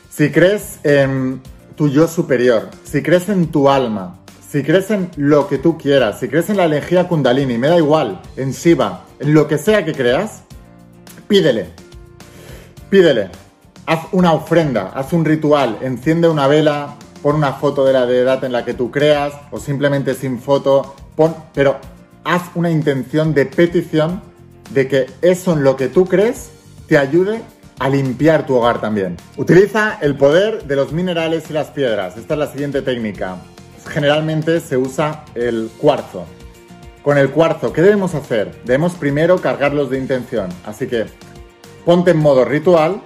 Si 0.10 0.32
crees 0.32 0.80
en 0.84 1.42
tu 1.76 1.90
yo 1.90 2.08
superior, 2.08 2.70
si 2.84 3.04
crees 3.04 3.30
en 3.30 3.52
tu 3.52 3.70
alma, 3.70 4.20
si 4.50 4.64
crees 4.64 4.90
en 4.90 5.12
lo 5.18 5.48
que 5.48 5.58
tú 5.60 5.78
quieras, 5.78 6.20
si 6.20 6.30
crees 6.30 6.50
en 6.50 6.58
la 6.58 6.66
energía 6.66 7.08
kundalini, 7.08 7.58
me 7.58 7.68
da 7.68 7.78
igual, 7.78 8.22
en 8.38 8.54
Shiva, 8.54 9.06
en 9.20 9.34
lo 9.34 9.48
que 9.48 9.58
sea 9.58 9.86
que 9.86 9.94
creas, 9.94 10.44
pídele. 11.28 11.68
Pídele. 12.90 13.30
Haz 13.86 14.08
una 14.14 14.34
ofrenda, 14.34 14.92
haz 14.96 15.14
un 15.14 15.26
ritual, 15.26 15.78
enciende 15.82 16.28
una 16.28 16.48
vela, 16.48 16.96
pon 17.26 17.38
una 17.38 17.54
foto 17.54 17.84
de 17.84 17.92
la 17.92 18.06
deidad 18.06 18.44
en 18.44 18.52
la 18.52 18.64
que 18.64 18.76
tú 18.76 18.92
creas, 18.92 19.34
o 19.50 19.60
simplemente 19.60 20.14
sin 20.14 20.38
foto, 20.40 20.94
pon, 21.16 21.36
pero 21.56 21.80
haz 22.24 22.44
una 22.54 22.70
intención 22.70 23.34
de 23.34 23.48
petición 23.48 24.22
de 24.70 24.88
que 24.88 25.08
eso 25.24 25.54
en 25.54 25.64
lo 25.64 25.76
que 25.76 25.88
tú 25.88 26.06
crees 26.06 26.52
te 26.88 27.00
ayude 27.00 27.42
a 27.80 27.90
limpiar 27.90 28.46
tu 28.46 28.54
hogar 28.54 28.80
también. 28.80 29.18
Utiliza 29.38 29.98
el 30.04 30.16
poder 30.16 30.66
de 30.66 30.76
los 30.76 30.92
minerales 30.92 31.50
y 31.50 31.54
las 31.54 31.72
piedras. 31.72 32.16
Esta 32.16 32.36
es 32.36 32.40
la 32.40 32.46
siguiente 32.52 32.84
técnica. 32.84 33.38
Generalmente 33.90 34.60
se 34.60 34.78
usa 34.78 35.26
el 35.34 35.72
cuarzo. 35.80 36.26
Con 37.02 37.18
el 37.18 37.32
cuarzo, 37.32 37.74
¿qué 37.74 37.82
debemos 37.82 38.14
hacer? 38.14 38.52
Debemos 38.66 38.94
primero 38.94 39.42
cargarlos 39.42 39.90
de 39.90 39.98
intención. 39.98 40.50
Así 40.64 40.86
que 40.86 41.08
ponte 41.86 42.12
en 42.12 42.18
modo 42.18 42.46
ritual, 42.46 43.02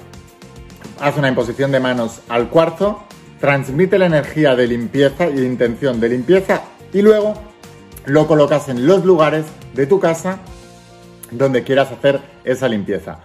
haz 0.99 1.15
una 1.15 1.29
imposición 1.29 1.71
de 1.71 1.79
manos 1.79 2.19
al 2.27 2.49
cuarzo, 2.49 3.05
transmite 3.39 3.97
la 3.97 4.05
energía 4.05 4.55
de 4.55 4.67
limpieza 4.67 5.29
y 5.29 5.39
intención 5.39 5.99
de 5.99 6.09
limpieza 6.09 6.61
y 6.93 7.01
luego 7.01 7.33
lo 8.05 8.27
colocas 8.27 8.69
en 8.69 8.85
los 8.85 9.05
lugares 9.05 9.45
de 9.73 9.85
tu 9.85 9.99
casa 9.99 10.39
donde 11.31 11.63
quieras 11.63 11.91
hacer 11.91 12.19
esa 12.43 12.67
limpieza. 12.67 13.19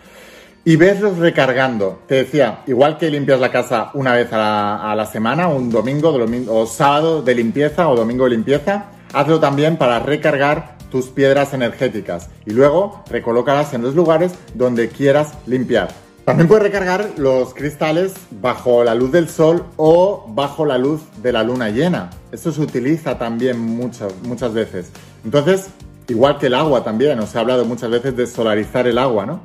Y 0.66 0.76
veslos 0.76 1.18
recargando. 1.18 2.02
Te 2.06 2.16
decía, 2.16 2.62
igual 2.66 2.96
que 2.96 3.10
limpias 3.10 3.38
la 3.38 3.50
casa 3.50 3.90
una 3.94 4.14
vez 4.14 4.28
a 4.32 4.94
la, 4.96 5.06
semana, 5.06 5.48
un 5.48 5.70
domingo, 5.70 6.16
o 6.48 6.66
sábado 6.66 7.22
de 7.22 7.34
limpieza 7.34 7.88
o 7.88 7.96
domingo 7.96 8.24
de 8.24 8.30
limpieza, 8.30 8.86
hazlo 9.12 9.40
también 9.40 9.76
para 9.76 9.98
recargar 9.98 10.78
tus 10.90 11.06
piedras 11.08 11.52
energéticas 11.52 12.30
y 12.46 12.52
luego 12.52 13.02
recolócalas 13.10 13.74
en 13.74 13.82
los 13.82 13.94
lugares 13.94 14.32
donde 14.54 14.88
quieras 14.88 15.34
limpiar. 15.46 16.03
También 16.24 16.48
puedes 16.48 16.62
recargar 16.62 17.10
los 17.18 17.52
cristales 17.52 18.14
bajo 18.30 18.82
la 18.82 18.94
luz 18.94 19.12
del 19.12 19.28
sol 19.28 19.66
o 19.76 20.24
bajo 20.28 20.64
la 20.64 20.78
luz 20.78 21.02
de 21.22 21.32
la 21.32 21.42
luna 21.42 21.68
llena. 21.68 22.08
Eso 22.32 22.50
se 22.50 22.62
utiliza 22.62 23.18
también 23.18 23.60
muchas, 23.60 24.14
muchas 24.22 24.54
veces. 24.54 24.90
Entonces, 25.22 25.68
igual 26.08 26.38
que 26.38 26.46
el 26.46 26.54
agua 26.54 26.82
también, 26.82 27.20
os 27.20 27.34
he 27.34 27.38
hablado 27.38 27.66
muchas 27.66 27.90
veces 27.90 28.16
de 28.16 28.26
solarizar 28.26 28.86
el 28.86 28.96
agua, 28.96 29.26
¿no? 29.26 29.42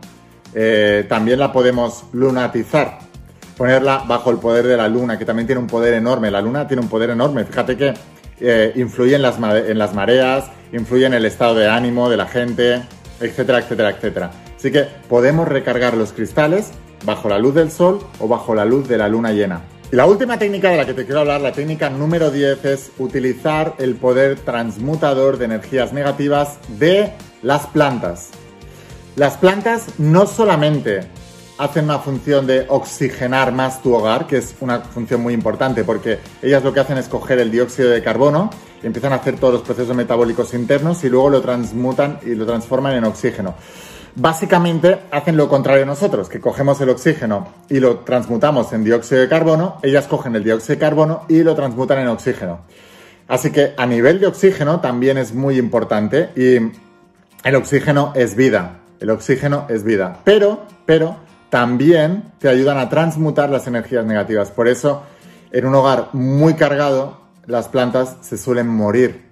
Eh, 0.53 1.05
también 1.09 1.39
la 1.39 1.51
podemos 1.51 2.05
lunatizar, 2.13 2.99
ponerla 3.57 4.05
bajo 4.07 4.31
el 4.31 4.37
poder 4.37 4.65
de 4.65 4.77
la 4.77 4.87
luna, 4.87 5.19
que 5.19 5.25
también 5.25 5.47
tiene 5.47 5.61
un 5.61 5.67
poder 5.67 5.95
enorme. 5.95 6.31
La 6.31 6.39
luna 6.39 6.65
tiene 6.65 6.81
un 6.81 6.87
poder 6.87 7.09
enorme. 7.09 7.43
Fíjate 7.43 7.75
que 7.75 7.93
eh, 8.39 8.71
influye 8.77 9.15
en 9.15 9.21
las, 9.21 9.35
en 9.37 9.77
las 9.77 9.93
mareas, 9.93 10.45
influye 10.71 11.05
en 11.05 11.13
el 11.13 11.25
estado 11.25 11.55
de 11.55 11.67
ánimo 11.67 12.09
de 12.09 12.15
la 12.15 12.25
gente, 12.25 12.83
etcétera, 13.19 13.59
etcétera, 13.59 13.89
etcétera. 13.89 14.31
Así 14.59 14.71
que 14.71 14.87
podemos 15.07 15.47
recargar 15.47 15.95
los 15.95 16.11
cristales 16.11 16.71
bajo 17.05 17.29
la 17.29 17.39
luz 17.39 17.55
del 17.55 17.71
sol 17.71 17.99
o 18.19 18.27
bajo 18.27 18.53
la 18.53 18.65
luz 18.65 18.89
de 18.89 18.97
la 18.97 19.07
luna 19.07 19.31
llena. 19.31 19.61
Y 19.89 19.95
la 19.95 20.05
última 20.05 20.37
técnica 20.37 20.69
de 20.69 20.75
la 20.75 20.85
que 20.85 20.93
te 20.93 21.05
quiero 21.05 21.21
hablar, 21.21 21.39
la 21.39 21.53
técnica 21.53 21.89
número 21.89 22.29
10, 22.29 22.65
es 22.65 22.91
utilizar 22.99 23.75
el 23.79 23.95
poder 23.95 24.37
transmutador 24.39 25.37
de 25.37 25.45
energías 25.45 25.93
negativas 25.93 26.57
de 26.77 27.13
las 27.41 27.67
plantas. 27.67 28.31
Las 29.15 29.37
plantas 29.37 29.97
no 29.97 30.27
solamente 30.27 31.07
hacen 31.57 31.85
una 31.85 31.99
función 31.99 32.45
de 32.45 32.65
oxigenar 32.67 33.53
más 33.53 33.81
tu 33.81 33.95
hogar, 33.95 34.27
que 34.27 34.37
es 34.37 34.55
una 34.59 34.81
función 34.81 35.21
muy 35.21 35.33
importante 35.33 35.85
porque 35.85 36.19
ellas 36.41 36.65
lo 36.65 36.73
que 36.73 36.81
hacen 36.81 36.97
es 36.97 37.07
coger 37.07 37.39
el 37.39 37.49
dióxido 37.49 37.91
de 37.91 38.03
carbono 38.03 38.49
y 38.83 38.87
empiezan 38.87 39.13
a 39.13 39.17
hacer 39.17 39.37
todos 39.37 39.53
los 39.53 39.63
procesos 39.63 39.95
metabólicos 39.95 40.53
internos 40.53 41.01
y 41.05 41.09
luego 41.09 41.29
lo 41.29 41.41
transmutan 41.41 42.19
y 42.23 42.35
lo 42.35 42.45
transforman 42.45 42.95
en 42.95 43.05
oxígeno 43.05 43.55
básicamente 44.15 44.99
hacen 45.11 45.37
lo 45.37 45.49
contrario 45.49 45.83
a 45.83 45.85
nosotros, 45.85 46.29
que 46.29 46.39
cogemos 46.39 46.79
el 46.81 46.89
oxígeno 46.89 47.47
y 47.69 47.79
lo 47.79 47.99
transmutamos 47.99 48.73
en 48.73 48.83
dióxido 48.83 49.21
de 49.21 49.29
carbono, 49.29 49.77
ellas 49.83 50.07
cogen 50.07 50.35
el 50.35 50.43
dióxido 50.43 50.75
de 50.75 50.79
carbono 50.79 51.25
y 51.29 51.43
lo 51.43 51.55
transmutan 51.55 51.99
en 51.99 52.07
oxígeno. 52.07 52.61
Así 53.27 53.51
que 53.51 53.73
a 53.77 53.85
nivel 53.85 54.19
de 54.19 54.27
oxígeno 54.27 54.79
también 54.79 55.17
es 55.17 55.33
muy 55.33 55.57
importante 55.57 56.29
y 56.35 56.71
el 57.43 57.55
oxígeno 57.55 58.11
es 58.15 58.35
vida, 58.35 58.79
el 58.99 59.11
oxígeno 59.11 59.65
es 59.69 59.83
vida, 59.83 60.19
pero, 60.23 60.65
pero 60.85 61.17
también 61.49 62.31
te 62.39 62.49
ayudan 62.49 62.77
a 62.77 62.89
transmutar 62.89 63.49
las 63.49 63.67
energías 63.67 64.05
negativas. 64.05 64.51
Por 64.51 64.67
eso, 64.67 65.03
en 65.51 65.65
un 65.65 65.75
hogar 65.75 66.09
muy 66.13 66.55
cargado, 66.55 67.21
las 67.45 67.67
plantas 67.67 68.17
se 68.21 68.37
suelen 68.37 68.67
morir 68.67 69.29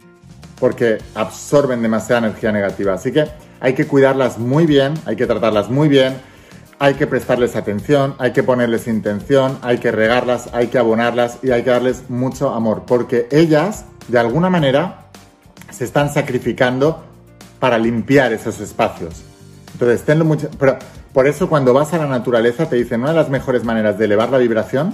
porque 0.59 0.97
absorben 1.13 1.81
demasiada 1.81 2.27
energía 2.27 2.51
negativa. 2.51 2.93
Así 2.93 3.11
que 3.11 3.27
hay 3.59 3.73
que 3.73 3.87
cuidarlas 3.87 4.37
muy 4.37 4.65
bien, 4.65 4.93
hay 5.05 5.15
que 5.15 5.25
tratarlas 5.25 5.69
muy 5.69 5.87
bien, 5.87 6.15
hay 6.79 6.93
que 6.93 7.07
prestarles 7.07 7.55
atención, 7.55 8.15
hay 8.19 8.33
que 8.33 8.43
ponerles 8.43 8.87
intención, 8.87 9.57
hay 9.61 9.79
que 9.79 9.91
regarlas, 9.91 10.49
hay 10.53 10.67
que 10.67 10.77
abonarlas 10.77 11.39
y 11.41 11.51
hay 11.51 11.63
que 11.63 11.71
darles 11.71 12.09
mucho 12.09 12.53
amor, 12.53 12.83
porque 12.85 13.27
ellas, 13.31 13.85
de 14.07 14.19
alguna 14.19 14.49
manera, 14.49 15.07
se 15.71 15.83
están 15.83 16.13
sacrificando 16.13 17.03
para 17.59 17.77
limpiar 17.77 18.31
esos 18.33 18.59
espacios. 18.59 19.23
Entonces, 19.73 20.03
tenlo 20.03 20.25
mucho... 20.25 20.49
Pero 20.59 20.77
por 21.13 21.27
eso 21.27 21.49
cuando 21.49 21.73
vas 21.73 21.93
a 21.93 21.97
la 21.97 22.05
naturaleza 22.05 22.69
te 22.69 22.75
dicen, 22.75 23.01
una 23.01 23.09
de 23.09 23.15
las 23.15 23.29
mejores 23.29 23.63
maneras 23.63 23.97
de 23.97 24.05
elevar 24.05 24.29
la 24.29 24.37
vibración 24.37 24.93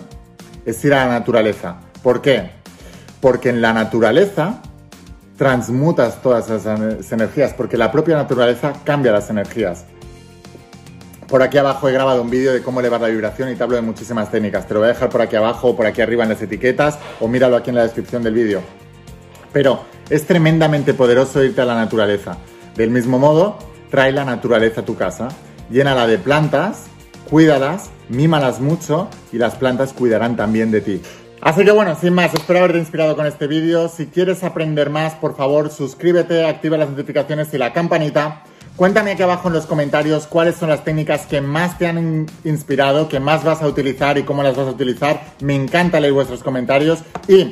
es 0.66 0.84
ir 0.86 0.94
a 0.94 1.06
la 1.06 1.20
naturaleza. 1.20 1.78
¿Por 2.02 2.22
qué? 2.22 2.52
Porque 3.20 3.50
en 3.50 3.62
la 3.62 3.74
naturaleza 3.74 4.62
transmutas 5.44 6.22
todas 6.22 6.50
esas 6.50 7.12
energías, 7.12 7.54
porque 7.54 7.76
la 7.76 7.92
propia 7.92 8.16
naturaleza 8.16 8.72
cambia 8.86 9.12
las 9.12 9.30
energías. 9.30 9.84
Por 11.28 11.44
aquí 11.44 11.58
abajo 11.58 11.90
he 11.90 11.92
grabado 11.92 12.22
un 12.22 12.30
vídeo 12.30 12.54
de 12.54 12.62
cómo 12.62 12.80
elevar 12.80 13.02
la 13.02 13.10
vibración 13.10 13.52
y 13.52 13.56
te 13.56 13.62
hablo 13.62 13.76
de 13.76 13.82
muchísimas 13.82 14.32
técnicas. 14.32 14.66
Te 14.66 14.74
lo 14.74 14.80
voy 14.80 14.88
a 14.88 14.94
dejar 14.94 15.10
por 15.10 15.22
aquí 15.22 15.36
abajo 15.36 15.72
o 15.72 15.76
por 15.76 15.86
aquí 15.86 16.02
arriba 16.02 16.24
en 16.24 16.30
las 16.30 16.42
etiquetas 16.42 16.98
o 17.20 17.28
míralo 17.28 17.58
aquí 17.58 17.72
en 17.72 17.76
la 17.76 17.84
descripción 17.84 18.24
del 18.24 18.36
vídeo. 18.36 18.62
Pero 19.52 19.82
es 20.10 20.26
tremendamente 20.26 20.94
poderoso 20.94 21.44
irte 21.44 21.60
a 21.60 21.66
la 21.66 21.76
naturaleza. 21.76 22.38
Del 22.78 22.92
mismo 22.92 23.20
modo, 23.20 23.58
trae 23.92 24.14
la 24.14 24.24
naturaleza 24.24 24.80
a 24.80 24.86
tu 24.86 24.96
casa, 24.96 25.28
llénala 25.70 26.08
de 26.08 26.20
plantas, 26.20 26.86
cuídalas, 27.30 27.90
mímalas 28.08 28.62
mucho 28.62 29.10
y 29.34 29.40
las 29.40 29.56
plantas 29.56 29.92
cuidarán 29.92 30.38
también 30.38 30.72
de 30.72 30.80
ti. 30.80 31.02
Así 31.44 31.66
que 31.66 31.72
bueno, 31.72 31.98
sin 32.00 32.14
más, 32.14 32.34
espero 32.34 32.60
haberte 32.60 32.80
inspirado 32.80 33.18
con 33.18 33.26
este 33.26 33.48
vídeo. 33.48 33.90
Si 33.90 34.06
quieres 34.06 34.46
aprender 34.46 34.90
más, 34.90 35.16
por 35.16 35.36
favor, 35.36 35.70
suscríbete, 35.70 36.46
activa 36.46 36.78
las 36.78 36.90
notificaciones 36.90 37.54
y 37.54 37.58
la 37.58 37.74
campanita. 37.74 38.44
Cuéntame 38.78 39.12
aquí 39.12 39.24
abajo 39.24 39.50
en 39.50 39.56
los 39.56 39.66
comentarios 39.66 40.26
cuáles 40.26 40.56
son 40.56 40.70
las 40.70 40.86
técnicas 40.86 41.26
que 41.26 41.42
más 41.42 41.78
te 41.78 41.86
han 41.86 42.28
inspirado, 42.46 43.10
que 43.10 43.20
más 43.20 43.44
vas 43.44 43.62
a 43.62 43.68
utilizar 43.68 44.18
y 44.18 44.24
cómo 44.24 44.42
las 44.42 44.56
vas 44.56 44.68
a 44.68 44.72
utilizar. 44.72 45.20
Me 45.42 45.54
encanta 45.54 46.00
leer 46.00 46.14
vuestros 46.14 46.42
comentarios 46.44 47.00
y 47.28 47.50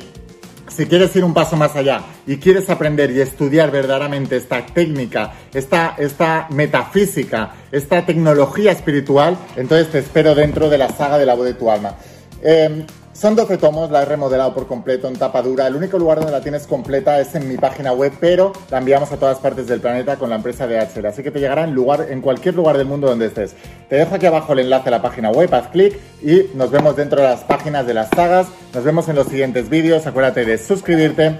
si 0.74 0.86
quieres 0.86 1.14
ir 1.14 1.22
un 1.22 1.34
paso 1.34 1.56
más 1.56 1.76
allá 1.76 2.00
y 2.26 2.38
quieres 2.38 2.70
aprender 2.70 3.10
y 3.10 3.20
estudiar 3.20 3.70
verdaderamente 3.70 4.36
esta 4.38 4.64
técnica, 4.64 5.34
esta, 5.52 5.96
esta 5.98 6.46
metafísica, 6.48 7.56
esta 7.70 8.06
tecnología 8.06 8.72
espiritual, 8.72 9.36
entonces 9.54 9.90
te 9.90 9.98
espero 9.98 10.34
dentro 10.34 10.70
de 10.70 10.78
la 10.78 10.88
saga 10.88 11.18
de 11.18 11.26
la 11.26 11.34
voz 11.34 11.44
de 11.44 11.54
tu 11.54 11.70
alma. 11.70 11.94
Em, 12.42 12.86
son 13.22 13.36
12 13.36 13.56
tomos, 13.58 13.88
la 13.92 14.02
he 14.02 14.04
remodelado 14.04 14.52
por 14.52 14.66
completo 14.66 15.06
en 15.06 15.14
tapa 15.14 15.42
dura. 15.42 15.68
El 15.68 15.76
único 15.76 15.96
lugar 15.96 16.18
donde 16.18 16.32
la 16.32 16.40
tienes 16.40 16.66
completa 16.66 17.20
es 17.20 17.36
en 17.36 17.48
mi 17.48 17.56
página 17.56 17.92
web, 17.92 18.12
pero 18.18 18.52
la 18.68 18.78
enviamos 18.78 19.12
a 19.12 19.16
todas 19.16 19.38
partes 19.38 19.68
del 19.68 19.80
planeta 19.80 20.16
con 20.16 20.28
la 20.28 20.34
empresa 20.34 20.66
DHL. 20.66 21.06
Así 21.06 21.22
que 21.22 21.30
te 21.30 21.38
llegará 21.38 21.62
en, 21.62 21.72
lugar, 21.72 22.08
en 22.10 22.20
cualquier 22.20 22.56
lugar 22.56 22.76
del 22.76 22.88
mundo 22.88 23.06
donde 23.06 23.26
estés. 23.26 23.54
Te 23.88 23.94
dejo 23.94 24.16
aquí 24.16 24.26
abajo 24.26 24.54
el 24.54 24.58
enlace 24.58 24.88
a 24.88 24.90
la 24.90 25.02
página 25.02 25.30
web, 25.30 25.54
haz 25.54 25.68
clic 25.68 25.96
y 26.20 26.50
nos 26.56 26.72
vemos 26.72 26.96
dentro 26.96 27.22
de 27.22 27.28
las 27.28 27.44
páginas 27.44 27.86
de 27.86 27.94
las 27.94 28.08
sagas. 28.08 28.48
Nos 28.74 28.82
vemos 28.82 29.08
en 29.08 29.14
los 29.14 29.28
siguientes 29.28 29.70
vídeos. 29.70 30.04
Acuérdate 30.08 30.44
de 30.44 30.58
suscribirte. 30.58 31.38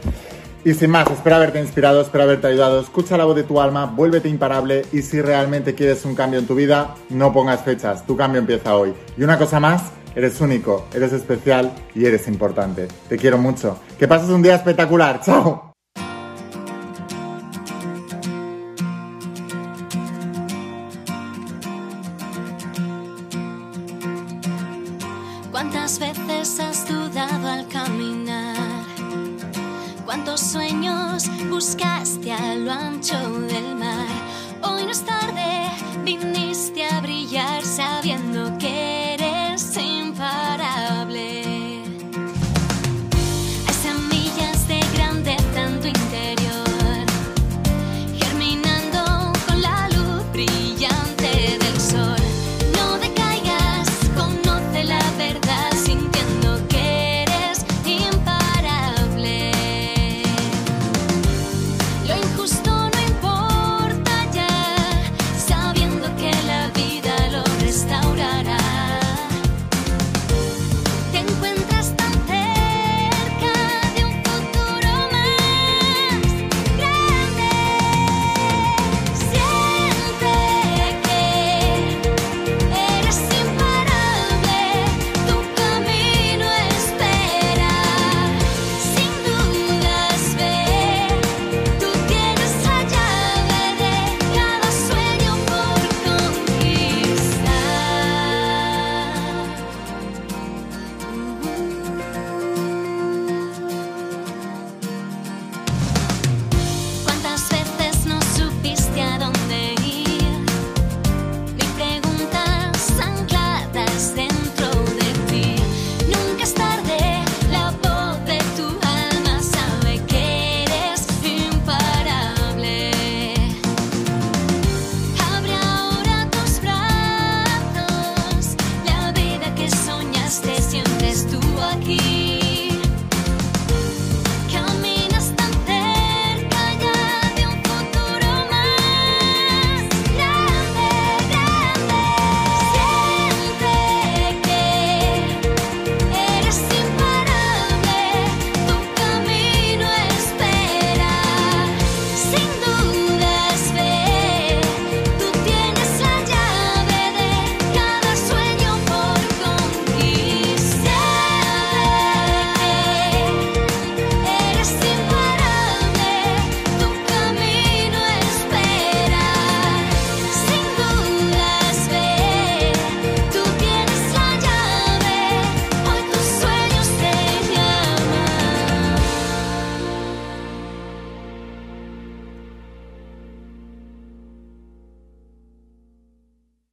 Y 0.64 0.74
sin 0.74 0.88
más, 0.88 1.10
espero 1.10 1.34
haberte 1.34 1.58
inspirado, 1.58 2.00
espero 2.00 2.22
haberte 2.22 2.46
ayudado. 2.46 2.80
Escucha 2.80 3.16
la 3.16 3.24
voz 3.24 3.34
de 3.34 3.42
tu 3.42 3.60
alma, 3.60 3.86
vuélvete 3.86 4.28
imparable 4.28 4.82
y 4.92 5.02
si 5.02 5.20
realmente 5.20 5.74
quieres 5.74 6.04
un 6.04 6.14
cambio 6.14 6.38
en 6.38 6.46
tu 6.46 6.54
vida, 6.54 6.94
no 7.10 7.32
pongas 7.32 7.62
fechas. 7.62 8.06
Tu 8.06 8.16
cambio 8.16 8.40
empieza 8.40 8.76
hoy. 8.76 8.94
Y 9.18 9.24
una 9.24 9.36
cosa 9.36 9.58
más 9.58 9.82
Eres 10.14 10.40
único, 10.40 10.86
eres 10.94 11.12
especial 11.12 11.72
y 11.94 12.04
eres 12.04 12.28
importante. 12.28 12.88
Te 13.08 13.16
quiero 13.16 13.38
mucho. 13.38 13.78
Que 13.98 14.06
pases 14.06 14.28
un 14.28 14.42
día 14.42 14.56
espectacular. 14.56 15.20
¡Chao! 15.20 15.71